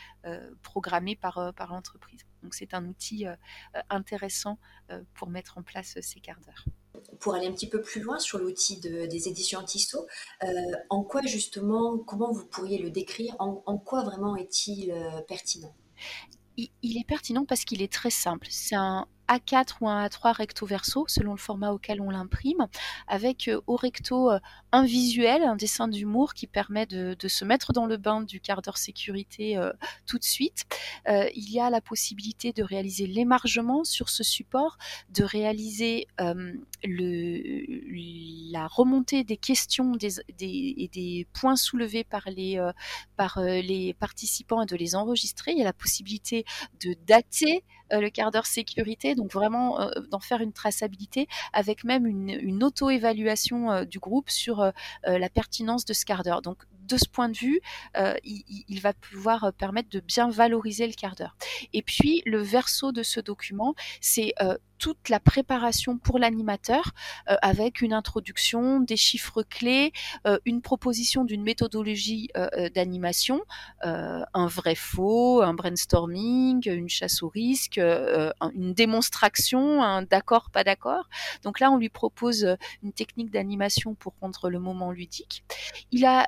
programmés 0.62 1.16
par, 1.16 1.52
par 1.54 1.74
l'entreprise. 1.74 2.24
Donc, 2.42 2.54
c'est 2.54 2.72
un 2.72 2.86
outil 2.86 3.26
intéressant 3.90 4.58
pour 5.12 5.28
mettre 5.28 5.58
en 5.58 5.62
place 5.62 6.00
ces 6.00 6.20
quarts 6.20 6.40
d'heure 6.40 6.64
pour 7.18 7.34
aller 7.34 7.46
un 7.46 7.52
petit 7.52 7.68
peu 7.68 7.80
plus 7.80 8.00
loin 8.00 8.18
sur 8.18 8.38
l'outil 8.38 8.78
des 8.80 9.28
éditions 9.28 9.62
Tissot, 9.64 10.06
euh, 10.42 10.46
en 10.88 11.02
quoi 11.02 11.22
justement, 11.22 11.98
comment 11.98 12.32
vous 12.32 12.46
pourriez 12.46 12.78
le 12.78 12.90
décrire, 12.90 13.36
en, 13.38 13.78
quoi 13.78 14.02
vraiment 14.02 14.36
est-il 14.36 14.90
euh, 14.90 15.20
pertinent? 15.22 15.74
Il, 16.56 16.98
est 16.98 17.06
pertinent 17.06 17.46
parce 17.46 17.64
qu'il 17.64 17.80
est 17.80 17.92
très 17.92 18.10
simple. 18.10 18.46
C'est 18.50 18.74
un, 18.74 19.06
a4 19.30 19.76
ou 19.80 19.88
un 19.88 20.04
A3 20.06 20.32
recto 20.34 20.66
verso, 20.66 21.04
selon 21.06 21.32
le 21.32 21.38
format 21.38 21.70
auquel 21.70 22.00
on 22.00 22.10
l'imprime, 22.10 22.66
avec 23.06 23.46
euh, 23.48 23.60
au 23.66 23.76
recto 23.76 24.30
euh, 24.30 24.40
un 24.72 24.84
visuel, 24.84 25.42
un 25.42 25.54
dessin 25.56 25.86
d'humour 25.88 26.34
qui 26.34 26.48
permet 26.48 26.86
de, 26.86 27.16
se 27.28 27.44
mettre 27.44 27.72
dans 27.72 27.86
le 27.86 27.96
bain 27.96 28.22
du 28.22 28.40
quart 28.40 28.60
d'heure 28.60 28.78
sécurité 28.78 29.56
euh, 29.56 29.72
tout 30.06 30.18
de 30.18 30.24
suite. 30.24 30.64
il 31.06 31.50
y 31.50 31.60
a 31.60 31.70
la 31.70 31.80
possibilité 31.80 32.52
de 32.52 32.64
réaliser 32.64 33.06
l'émargement 33.06 33.84
sur 33.84 34.08
ce 34.08 34.24
support, 34.24 34.78
de 35.10 35.22
réaliser 35.22 36.08
la 38.52 38.66
remontée 38.66 39.22
des 39.22 39.36
questions 39.36 39.92
et 40.40 40.88
des 40.92 41.26
points 41.32 41.56
soulevés 41.56 42.04
par 42.04 42.28
les, 42.30 42.60
par 43.16 43.40
les 43.40 43.94
participants 43.94 44.62
et 44.62 44.66
de 44.66 44.76
les 44.76 44.94
enregistrer. 44.96 45.52
Il 45.52 45.58
y 45.58 45.62
a 45.62 45.64
la 45.64 45.72
possibilité 45.72 46.44
de 46.80 46.96
dater 47.06 47.64
le 47.98 48.10
quart 48.10 48.30
d'heure 48.30 48.46
sécurité 48.46 49.14
donc 49.14 49.32
vraiment 49.32 49.80
euh, 49.80 49.90
d'en 50.10 50.20
faire 50.20 50.40
une 50.40 50.52
traçabilité 50.52 51.28
avec 51.52 51.84
même 51.84 52.06
une, 52.06 52.62
auto-évaluation 52.62 53.70
euh, 53.70 53.84
du 53.84 53.98
groupe 53.98 54.30
sur 54.30 54.60
euh, 54.60 54.70
la 55.04 55.28
pertinence 55.28 55.84
de 55.84 55.92
ce 55.92 56.04
quart 56.04 56.22
d'heure. 56.22 56.42
Donc 56.42 56.58
de 56.90 56.96
ce 56.96 57.08
point 57.08 57.28
de 57.28 57.36
vue, 57.36 57.60
il, 58.24 58.80
va 58.80 58.92
pouvoir 58.92 59.52
permettre 59.52 59.90
de 59.90 60.00
bien 60.00 60.30
valoriser 60.30 60.86
le 60.86 60.94
quart 60.94 61.14
d'heure. 61.14 61.36
Et 61.72 61.82
puis 61.82 62.22
le 62.24 62.40
verso 62.40 62.92
de 62.92 63.02
ce 63.02 63.20
document, 63.20 63.74
c'est 64.00 64.34
toute 64.80 65.10
la 65.10 65.20
préparation 65.20 65.98
pour 65.98 66.18
l'animateur 66.18 66.92
euh, 67.28 67.36
avec 67.42 67.82
une 67.82 67.92
introduction, 67.92 68.80
des 68.80 68.96
chiffres 68.96 69.42
clés, 69.42 69.92
euh, 70.26 70.38
une 70.46 70.62
proposition 70.62 71.24
d'une 71.24 71.42
méthodologie 71.42 72.30
euh, 72.36 72.70
d'animation, 72.70 73.42
un 73.82 74.46
vrai 74.46 74.74
faux, 74.74 75.42
un 75.42 75.52
brainstorming, 75.52 76.68
une 76.68 76.88
chasse 76.88 77.22
au 77.22 77.28
risque, 77.28 77.78
une 77.78 78.72
démonstration, 78.72 79.82
un 79.82 80.02
d'accord, 80.02 80.50
pas 80.50 80.64
d'accord. 80.64 81.08
Donc 81.42 81.60
là, 81.60 81.70
on 81.70 81.76
lui 81.76 81.90
propose 81.90 82.56
une 82.82 82.92
technique 82.92 83.30
d'animation 83.30 83.94
pour 83.94 84.14
rendre 84.20 84.48
le 84.48 84.58
moment 84.58 84.90
ludique. 84.90 85.44
Il 85.92 86.06
a 86.06 86.26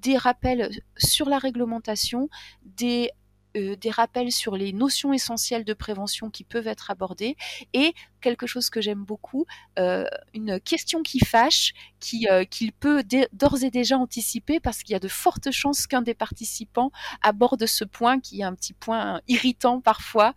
des 0.00 0.16
rappels 0.16 0.70
sur 0.96 1.28
la 1.28 1.38
réglementation, 1.38 2.28
des 2.64 3.10
euh, 3.56 3.74
des 3.74 3.90
rappels 3.90 4.30
sur 4.30 4.54
les 4.54 4.72
notions 4.72 5.12
essentielles 5.12 5.64
de 5.64 5.74
prévention 5.74 6.30
qui 6.30 6.44
peuvent 6.44 6.68
être 6.68 6.92
abordées 6.92 7.36
et 7.72 7.94
quelque 8.20 8.46
chose 8.46 8.70
que 8.70 8.80
j'aime 8.80 9.02
beaucoup, 9.02 9.44
euh, 9.76 10.04
une 10.34 10.60
question 10.60 11.02
qui 11.02 11.18
fâche, 11.18 11.72
qui 11.98 12.28
euh, 12.28 12.44
qu'il 12.44 12.72
peut 12.72 13.02
d'ores 13.32 13.64
et 13.64 13.72
déjà 13.72 13.98
anticiper 13.98 14.60
parce 14.60 14.84
qu'il 14.84 14.92
y 14.92 14.96
a 14.96 15.00
de 15.00 15.08
fortes 15.08 15.50
chances 15.50 15.88
qu'un 15.88 16.02
des 16.02 16.14
participants 16.14 16.92
aborde 17.22 17.66
ce 17.66 17.82
point 17.82 18.20
qui 18.20 18.42
est 18.42 18.44
un 18.44 18.54
petit 18.54 18.72
point 18.72 19.20
irritant 19.26 19.80
parfois 19.80 20.34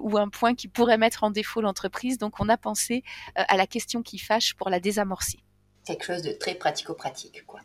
ou 0.00 0.16
un 0.16 0.28
point 0.28 0.54
qui 0.54 0.68
pourrait 0.68 0.98
mettre 0.98 1.24
en 1.24 1.30
défaut 1.30 1.60
l'entreprise. 1.60 2.18
Donc 2.18 2.38
on 2.38 2.48
a 2.48 2.56
pensé 2.56 3.02
à 3.34 3.56
la 3.56 3.66
question 3.66 4.02
qui 4.02 4.18
fâche 4.18 4.54
pour 4.54 4.70
la 4.70 4.78
désamorcer. 4.78 5.40
Quelque 5.84 6.04
chose 6.04 6.22
de 6.22 6.32
très 6.32 6.54
pratico-pratique, 6.54 7.44
quoi. 7.46 7.60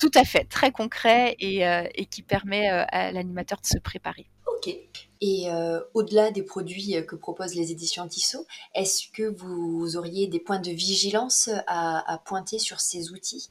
Tout 0.00 0.10
à 0.14 0.24
fait, 0.24 0.44
très 0.44 0.72
concret 0.72 1.36
et, 1.38 1.66
euh, 1.66 1.84
qui 2.10 2.22
permet 2.22 2.70
euh, 2.70 2.84
à 2.88 3.12
l'animateur 3.12 3.60
de 3.60 3.66
se 3.66 3.78
préparer. 3.78 4.26
Ok. 4.46 4.74
Et 5.20 5.50
euh, 5.50 5.80
au-delà 5.92 6.30
des 6.30 6.42
produits 6.42 6.96
que 7.06 7.14
proposent 7.14 7.54
les 7.54 7.70
éditions 7.70 8.08
Tissot, 8.08 8.46
est-ce 8.74 9.08
que 9.12 9.24
vous 9.24 9.96
auriez 9.98 10.26
des 10.26 10.40
points 10.40 10.58
de 10.58 10.70
vigilance 10.70 11.50
à 11.66 12.22
pointer 12.24 12.58
sur 12.58 12.80
ces 12.80 13.12
outils? 13.12 13.50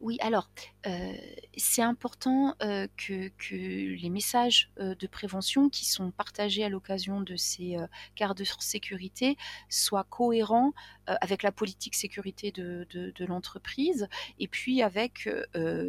Oui, 0.00 0.18
alors, 0.20 0.48
euh, 0.86 1.12
c'est 1.56 1.82
important 1.82 2.54
euh, 2.62 2.86
que, 2.96 3.30
les 3.50 4.10
messages 4.10 4.70
euh, 4.78 4.94
de 4.94 5.06
prévention 5.06 5.68
qui 5.68 5.84
sont 5.86 6.10
partagés 6.10 6.64
à 6.64 6.68
l'occasion 6.68 7.20
de 7.20 7.36
ces 7.36 7.76
quarts 8.14 8.34
de 8.34 8.44
sécurité 8.58 9.36
soient 9.68 10.04
cohérents 10.04 10.72
avec 11.06 11.42
la 11.42 11.52
politique 11.52 11.94
sécurité 11.94 12.50
de, 12.50 12.86
l'entreprise 13.26 14.08
et 14.38 14.48
puis 14.48 14.82
avec 14.82 15.28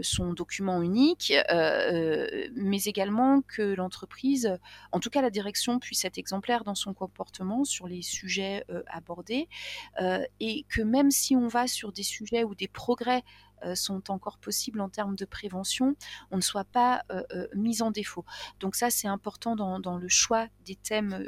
son 0.01 0.33
document 0.33 0.81
unique, 0.81 1.33
mais 2.55 2.83
également 2.85 3.41
que 3.41 3.61
l'entreprise, 3.61 4.57
en 4.91 4.99
tout 4.99 5.09
cas 5.09 5.21
la 5.21 5.29
direction, 5.29 5.79
puisse 5.79 6.03
être 6.05 6.17
exemplaire 6.17 6.63
dans 6.63 6.75
son 6.75 6.93
comportement 6.93 7.63
sur 7.63 7.87
les 7.87 8.01
sujets 8.01 8.65
abordés 8.87 9.47
et 10.39 10.65
que 10.69 10.81
même 10.81 11.11
si 11.11 11.35
on 11.35 11.47
va 11.47 11.67
sur 11.67 11.91
des 11.91 12.03
sujets 12.03 12.43
ou 12.43 12.55
des 12.55 12.67
progrès 12.67 13.23
sont 13.73 14.11
encore 14.11 14.37
possibles 14.37 14.81
en 14.81 14.89
termes 14.89 15.15
de 15.15 15.25
prévention, 15.25 15.95
on 16.31 16.37
ne 16.37 16.41
soit 16.41 16.65
pas 16.65 17.03
euh, 17.11 17.23
euh, 17.31 17.47
mis 17.55 17.81
en 17.81 17.91
défaut. 17.91 18.25
Donc 18.59 18.75
ça, 18.75 18.89
c'est 18.89 19.07
important 19.07 19.55
dans, 19.55 19.97
le 19.97 20.09
choix 20.09 20.47
des 20.65 20.75
thèmes 20.75 21.27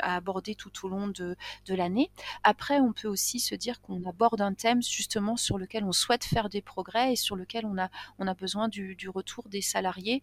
à 0.00 0.16
aborder 0.16 0.54
tout 0.54 0.70
au 0.84 0.88
long 0.88 1.08
de, 1.08 1.36
l'année. 1.68 2.10
Après, 2.42 2.78
on 2.78 2.92
peut 2.92 3.08
aussi 3.08 3.40
se 3.40 3.54
dire 3.54 3.80
qu'on 3.80 4.04
aborde 4.04 4.40
un 4.40 4.54
thème 4.54 4.82
justement 4.82 5.36
sur 5.36 5.58
lequel 5.58 5.84
on 5.84 5.92
souhaite 5.92 6.24
faire 6.24 6.48
des 6.48 6.62
progrès 6.62 7.12
et 7.12 7.16
sur 7.16 7.36
lequel 7.36 7.66
on 7.66 8.26
a 8.26 8.34
besoin 8.34 8.68
du, 8.68 8.96
retour 9.08 9.48
des 9.48 9.62
salariés 9.62 10.22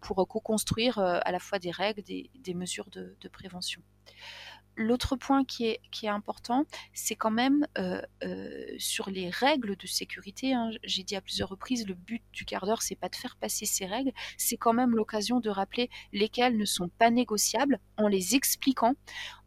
pour 0.00 0.26
co-construire 0.28 0.98
à 0.98 1.30
la 1.30 1.38
fois 1.38 1.58
des 1.58 1.70
règles, 1.70 2.02
des, 2.02 2.54
mesures 2.54 2.90
de 2.90 3.28
prévention 3.28 3.82
l'autre 4.76 5.16
point 5.16 5.44
qui 5.44 5.66
est, 5.66 5.80
important, 6.06 6.66
c'est 6.92 7.16
quand 7.16 7.30
même 7.30 7.66
euh, 7.78 8.00
euh, 8.22 8.64
sur 8.78 9.10
les 9.10 9.28
règles 9.28 9.76
de 9.76 9.86
sécurité. 9.86 10.54
Hein. 10.54 10.70
J'ai 10.84 11.02
dit 11.02 11.16
à 11.16 11.20
plusieurs 11.20 11.48
reprises, 11.48 11.86
le 11.86 11.94
but 11.94 12.22
du 12.32 12.44
quart 12.44 12.64
d'heure, 12.66 12.82
c'est 12.82 12.94
pas 12.94 13.08
de 13.08 13.16
faire 13.16 13.36
passer 13.36 13.66
ces 13.66 13.86
règles, 13.86 14.12
c'est 14.36 14.56
quand 14.56 14.72
même 14.72 14.94
l'occasion 14.94 15.40
de 15.40 15.50
rappeler 15.50 15.90
lesquelles 16.12 16.56
ne 16.56 16.64
sont 16.64 16.88
pas 16.88 17.10
négociables 17.10 17.80
en 17.96 18.06
les 18.06 18.36
expliquant, 18.36 18.94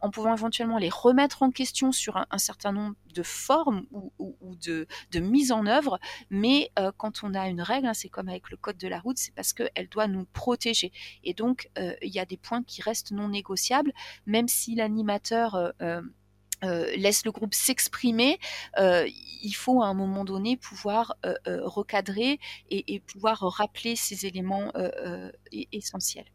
en 0.01 0.09
pouvant 0.09 0.33
éventuellement 0.33 0.77
les 0.77 0.89
remettre 0.89 1.43
en 1.43 1.51
question 1.51 1.91
sur 1.91 2.17
un, 2.17 2.37
certain 2.37 2.71
nombre 2.71 2.95
de 3.13 3.23
formes 3.23 3.85
ou, 3.91 4.55
de, 4.55 4.87
mise 5.19 5.51
en 5.51 5.65
œuvre. 5.65 5.99
Mais 6.29 6.71
euh, 6.77 6.91
quand 6.97 7.23
on 7.23 7.33
a 7.33 7.47
une 7.47 7.61
règle, 7.61 7.87
hein, 7.87 7.93
c'est 7.93 8.09
comme 8.09 8.29
avec 8.29 8.49
le 8.49 8.57
code 8.57 8.77
de 8.77 8.87
la 8.87 8.99
route, 8.99 9.17
c'est 9.17 9.33
parce 9.33 9.53
qu'elle 9.53 9.89
doit 9.89 10.07
nous 10.07 10.25
protéger. 10.25 10.91
Et 11.23 11.33
donc, 11.33 11.69
il 12.01 12.13
y 12.13 12.19
a 12.19 12.25
des 12.25 12.37
points 12.37 12.63
qui 12.63 12.81
restent 12.81 13.11
non 13.11 13.29
négociables, 13.29 13.93
même 14.25 14.47
si 14.47 14.75
l'animateur 14.75 15.55
euh, 15.55 15.71
euh, 16.63 16.91
laisse 16.97 17.23
le 17.25 17.31
groupe 17.31 17.53
s'exprimer, 17.53 18.39
il 18.77 19.53
faut 19.53 19.81
à 19.81 19.87
un 19.87 19.93
moment 19.93 20.25
donné 20.25 20.57
pouvoir 20.57 21.15
recadrer 21.45 22.39
et, 22.69 22.99
pouvoir 22.99 23.39
rappeler 23.39 23.95
ces 23.95 24.25
éléments 24.25 24.73
essentiels. 25.71 26.29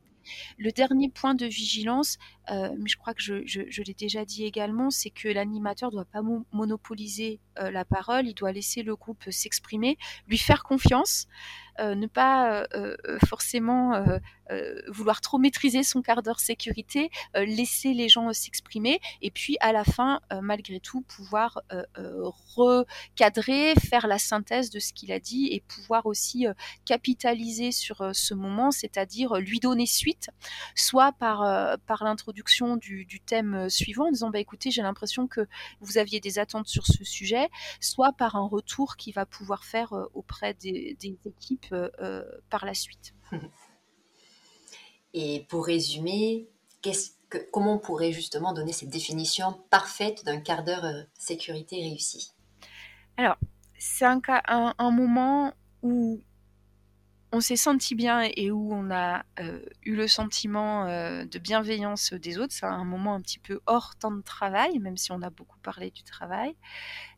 Le 0.58 0.70
dernier 0.72 1.08
point 1.08 1.34
de 1.34 1.46
vigilance, 1.46 2.18
mais 2.50 2.87
je 2.88 2.96
crois 2.96 3.14
que 3.14 3.22
je, 3.22 3.82
l'ai 3.82 3.94
déjà 3.94 4.24
dit 4.24 4.44
également, 4.44 4.90
c'est 4.90 5.10
que 5.10 5.28
l'animateur 5.28 5.90
ne 5.90 5.96
doit 5.96 6.04
pas 6.04 6.22
monopoliser 6.52 7.40
la 7.56 7.84
parole, 7.84 8.26
il 8.26 8.34
doit 8.34 8.52
laisser 8.52 8.82
le 8.82 8.96
groupe 8.96 9.24
s'exprimer, 9.30 9.98
lui 10.28 10.38
faire 10.38 10.62
confiance. 10.62 11.26
Euh, 11.80 11.96
ne 11.96 12.06
pas 12.06 12.62
euh, 12.74 12.96
euh, 13.06 13.18
forcément 13.26 14.04
vouloir 14.88 15.22
trop 15.22 15.38
maîtriser 15.38 15.82
son 15.82 16.02
quart 16.02 16.22
d'heure 16.22 16.38
sécurité, 16.38 17.10
laisser 17.34 17.94
les 17.94 18.10
gens 18.10 18.30
s'exprimer 18.34 19.00
et 19.22 19.30
puis 19.30 19.56
à 19.60 19.72
la 19.72 19.84
fin, 19.84 20.20
malgré 20.42 20.80
tout, 20.80 21.00
pouvoir 21.00 21.62
recadrer, 22.54 23.72
faire 23.76 24.06
la 24.06 24.18
synthèse 24.18 24.68
de 24.68 24.80
ce 24.80 24.92
qu'il 24.92 25.12
a 25.12 25.18
dit 25.18 25.48
et 25.50 25.60
pouvoir 25.60 26.04
aussi 26.04 26.46
capitaliser 26.84 27.72
sur 27.72 28.10
ce 28.14 28.34
moment, 28.34 28.70
c'est-à-dire 28.70 29.37
lui 29.37 29.60
donner 29.60 29.87
suite, 29.87 30.28
soit 30.74 31.12
par, 31.12 31.78
par 31.87 32.04
l'introduction 32.04 32.76
du, 32.76 33.06
thème 33.24 33.70
suivant 33.70 34.08
en 34.08 34.12
disant 34.12 34.28
bah, 34.28 34.40
écoutez, 34.40 34.70
j'ai 34.70 34.82
l'impression 34.82 35.26
que 35.26 35.40
vous 35.80 35.96
aviez 35.96 36.20
des 36.20 36.38
attentes 36.38 36.68
sur 36.68 36.87
ce 36.87 37.02
sujet, 37.02 37.48
soit 37.80 38.12
par 38.12 38.37
un 38.37 38.46
retour 38.46 38.96
qu'il 38.96 39.14
va 39.14 39.24
pouvoir 39.24 39.64
faire 39.64 39.94
auprès 40.12 40.52
des 40.52 40.98
équipes 41.24 41.63
euh, 41.72 41.88
euh, 42.00 42.24
par 42.50 42.64
la 42.64 42.74
suite. 42.74 43.14
Et 45.14 45.46
pour 45.48 45.66
résumer, 45.66 46.48
que, 46.83 46.90
comment 47.53 47.74
on 47.74 47.79
pourrait 47.79 48.12
justement 48.12 48.53
donner 48.53 48.72
cette 48.72 48.90
définition 48.90 49.64
parfaite 49.70 50.24
d'un 50.24 50.40
quart 50.40 50.64
d'heure 50.64 50.85
euh, 50.85 51.03
sécurité 51.14 51.77
réussi 51.77 52.33
Alors, 53.16 53.37
c'est 53.79 54.05
un, 54.05 54.20
un, 54.48 54.74
un, 54.77 54.90
moment 54.90 55.53
où 55.83 56.20
on 57.31 57.40
s'est 57.40 57.57
senti 57.57 57.94
bien 57.94 58.22
et 58.37 58.50
où 58.50 58.72
on 58.72 58.90
a 58.90 59.24
eu 59.83 59.94
le 59.96 60.07
sentiment 60.07 60.87
de 60.87 61.38
bienveillance 61.38 62.12
des 62.12 62.38
autres. 62.38 62.53
C'est 62.53 62.64
un 62.64 62.85
moment 62.85 63.14
un 63.14 63.20
petit 63.20 63.40
peu 63.40 63.61
hors 63.66 63.96
temps 63.96 64.12
de 64.12 64.22
travail, 64.22 64.79
même 64.79 64.96
si 64.96 65.11
on 65.11 65.20
a 65.20 65.31
beaucoup 65.31 65.59
parlé 65.59 65.90
du 65.90 66.05
travail. 66.05 66.55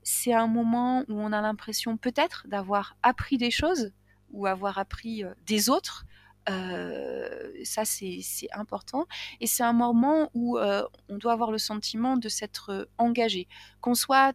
C'est 0.02 0.32
un 0.32 0.46
moment 0.46 1.04
où 1.08 1.20
on 1.20 1.32
a 1.32 1.42
l'impression 1.42 1.98
peut-être 1.98 2.48
d'avoir 2.48 2.96
appris 3.02 3.36
des 3.36 3.50
choses 3.50 3.92
ou 4.30 4.46
avoir 4.46 4.78
appris 4.78 5.24
des 5.46 5.68
autres. 5.68 6.04
ça, 6.46 7.84
c'est 7.84 8.48
important. 8.52 9.06
Et 9.40 9.46
c'est 9.46 9.64
un 9.64 9.72
moment 9.72 10.30
où 10.34 10.58
on 10.58 11.16
doit 11.18 11.32
avoir 11.32 11.50
le 11.50 11.58
sentiment 11.58 12.16
de 12.16 12.28
s'être 12.28 12.88
engagé. 12.98 13.48
Qu'on 13.80 13.94
soit 13.94 14.34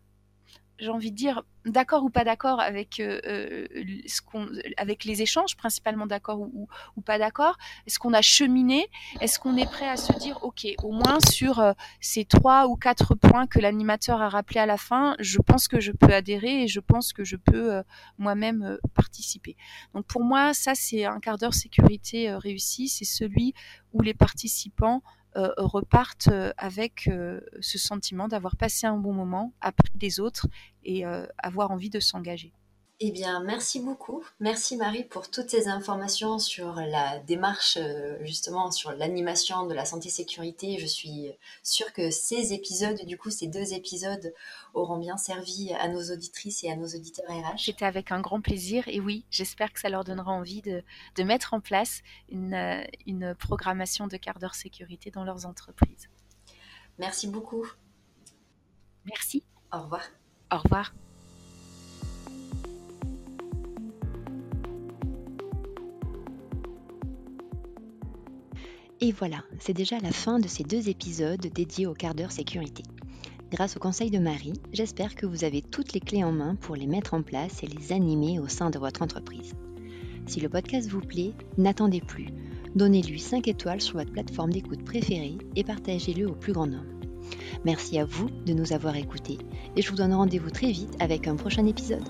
j'ai 0.82 0.90
envie 0.90 1.12
de 1.12 1.16
dire, 1.16 1.44
d'accord 1.66 2.04
ou 2.04 2.10
pas 2.10 2.24
d'accord 2.24 2.60
avec 2.60 3.00
euh, 3.00 3.20
euh, 3.26 3.68
ce 4.08 4.22
qu'on, 4.22 4.48
avec 4.78 5.06
les 5.06 5.22
échanges, 5.22 5.56
principalement 5.56 6.08
d'accord 6.08 6.40
ou, 6.40 6.68
pas 7.06 7.18
d'accord? 7.18 7.58
Est-ce 7.88 8.00
qu'on 8.00 8.14
a 8.14 8.22
cheminé? 8.22 8.88
Est-ce 9.20 9.40
qu'on 9.40 9.58
est 9.58 9.70
prêt 9.70 9.88
à 9.88 9.98
se 9.98 10.14
dire, 10.14 10.44
ok, 10.44 10.68
au 10.84 10.92
moins 10.92 11.20
sur 11.30 11.60
euh, 11.60 11.74
ces 12.00 12.26
trois 12.26 12.68
ou 12.68 12.76
quatre 12.76 13.16
points 13.16 13.48
que 13.48 13.60
l'animateur 13.60 14.22
a 14.22 14.30
rappelé 14.30 14.60
à 14.60 14.66
la 14.66 14.78
fin, 14.78 15.16
je 15.20 15.40
pense 15.40 15.68
que 15.68 15.80
je 15.80 15.92
peux 15.92 16.14
adhérer 16.14 16.64
et 16.64 16.68
je 16.68 16.80
pense 16.80 17.14
que 17.14 17.24
je 17.24 17.36
peux 17.36 17.82
moi-même 18.18 18.78
participer. 18.94 19.56
Donc 19.94 20.06
pour 20.06 20.24
moi, 20.24 20.54
ça 20.54 20.76
c'est 20.76 21.06
un 21.06 21.20
quart 21.20 21.38
d'heure 21.38 21.54
sécurité 21.54 22.34
réussi, 22.36 22.88
c'est 22.88 23.06
celui 23.06 23.54
où 23.94 24.02
les 24.02 24.14
participants 24.14 25.02
euh, 25.38 25.54
repartent 25.58 26.28
euh, 26.28 26.52
avec 26.58 27.08
euh, 27.08 27.40
ce 27.62 27.78
sentiment 27.78 28.28
d'avoir 28.28 28.58
passé 28.58 28.86
un 28.86 28.98
bon 28.98 29.14
moment, 29.14 29.54
appris 29.62 29.94
des 29.96 30.20
autres 30.20 30.48
et 30.84 31.06
avoir 31.38 31.72
envie 31.72 31.90
de 31.92 32.00
s'engager. 32.00 32.54
Eh 33.04 33.10
bien, 33.10 33.40
merci 33.40 33.80
beaucoup. 33.80 34.24
Merci 34.40 34.78
Marie 34.78 35.04
pour 35.04 35.32
toutes 35.32 35.50
ces 35.50 35.68
informations 35.68 36.38
sur 36.38 36.76
la 36.76 37.18
démarche, 37.18 37.78
euh, 37.78 38.24
justement, 38.24 38.70
sur 38.70 38.92
l'animation 38.92 39.66
de 39.66 39.74
la 39.74 39.86
santé-sécurité. 39.86 40.78
Je 40.78 40.86
suis 40.86 41.32
sûre 41.64 41.92
que 41.94 42.12
ces 42.12 42.54
épisodes, 42.54 43.04
du 43.08 43.18
coup, 43.18 43.32
ces 43.32 43.48
deux 43.48 43.74
épisodes 43.74 44.32
auront 44.76 45.00
bien 45.00 45.18
servi 45.18 45.74
à 45.74 45.88
nos 45.88 46.12
auditrices 46.12 46.64
et 46.64 46.70
à 46.70 46.76
nos 46.76 46.86
auditeurs 46.86 47.26
RH. 47.28 47.58
C'était 47.66 47.86
avec 47.86 48.12
un 48.12 48.22
grand 48.22 48.40
plaisir 48.40 48.88
et 48.88 49.00
oui, 49.00 49.26
j'espère 49.32 49.74
que 49.74 49.80
ça 49.80 49.90
leur 49.90 50.04
donnera 50.04 50.32
envie 50.32 50.62
de, 50.62 50.84
mettre 51.24 51.56
en 51.56 51.60
place 51.60 52.04
une, 52.30 52.54
euh, 52.54 52.84
une 53.08 53.34
programmation 53.34 54.06
de 54.06 54.18
quart 54.18 54.38
d'heure 54.38 54.54
sécurité 54.54 55.10
dans 55.10 55.24
leurs 55.24 55.48
entreprises. 55.48 56.08
Merci 57.00 57.28
beaucoup. 57.28 57.66
Merci. 59.06 59.44
Au 59.74 59.82
revoir. 59.82 60.04
Au 60.52 60.60
revoir. 60.60 60.94
Et 69.04 69.12
voilà, 69.12 69.44
c'est 69.60 69.74
déjà 69.74 69.98
la 69.98 70.12
fin 70.12 70.38
de 70.38 70.48
ces 70.48 70.64
deux 70.64 70.88
épisodes 70.88 71.42
dédiés 71.42 71.88
au 71.88 71.96
quart 71.96 72.14
d'heure 72.14 72.32
sécurité. 72.32 72.84
Grâce 73.52 73.76
au 73.76 73.80
conseil 73.80 74.12
de 74.12 74.20
Marie, 74.20 74.54
j'espère 74.74 75.16
que 75.16 75.26
vous 75.26 75.44
avez 75.44 75.64
toutes 75.64 75.94
les 75.94 76.00
clés 76.00 76.24
en 76.24 76.32
main 76.32 76.56
pour 76.56 76.76
les 76.76 76.86
mettre 76.86 77.16
en 77.16 77.24
place 77.24 77.64
et 77.64 77.68
les 77.68 77.94
animer 77.94 78.38
au 78.38 78.48
sein 78.48 78.70
de 78.70 78.78
votre 78.78 79.02
entreprise. 79.02 79.54
Si 80.28 80.40
le 80.40 80.50
podcast 80.50 80.88
vous 80.88 81.02
plaît, 81.02 81.34
n'attendez 81.58 82.00
plus. 82.00 82.28
Donnez-lui 82.76 83.20
5 83.20 83.48
étoiles 83.48 83.82
sur 83.82 83.98
votre 83.98 84.12
plateforme 84.12 84.54
d'écoute 84.54 84.86
préférée 84.86 85.40
et 85.56 85.64
partagez-le 85.64 86.30
au 86.30 86.36
plus 86.36 86.54
grand 86.54 86.68
nombre. 86.68 86.86
Merci 87.66 87.98
à 87.98 88.06
vous 88.06 88.30
de 88.46 88.54
nous 88.54 88.72
avoir 88.72 88.96
écoutés 88.96 89.40
et 89.76 89.82
je 89.82 89.90
vous 89.90 89.98
donne 89.98 90.14
rendez-vous 90.14 90.52
très 90.52 90.72
vite 90.72 90.96
avec 91.00 91.28
un 91.28 91.36
prochain 91.36 91.66
épisode. 91.66 92.08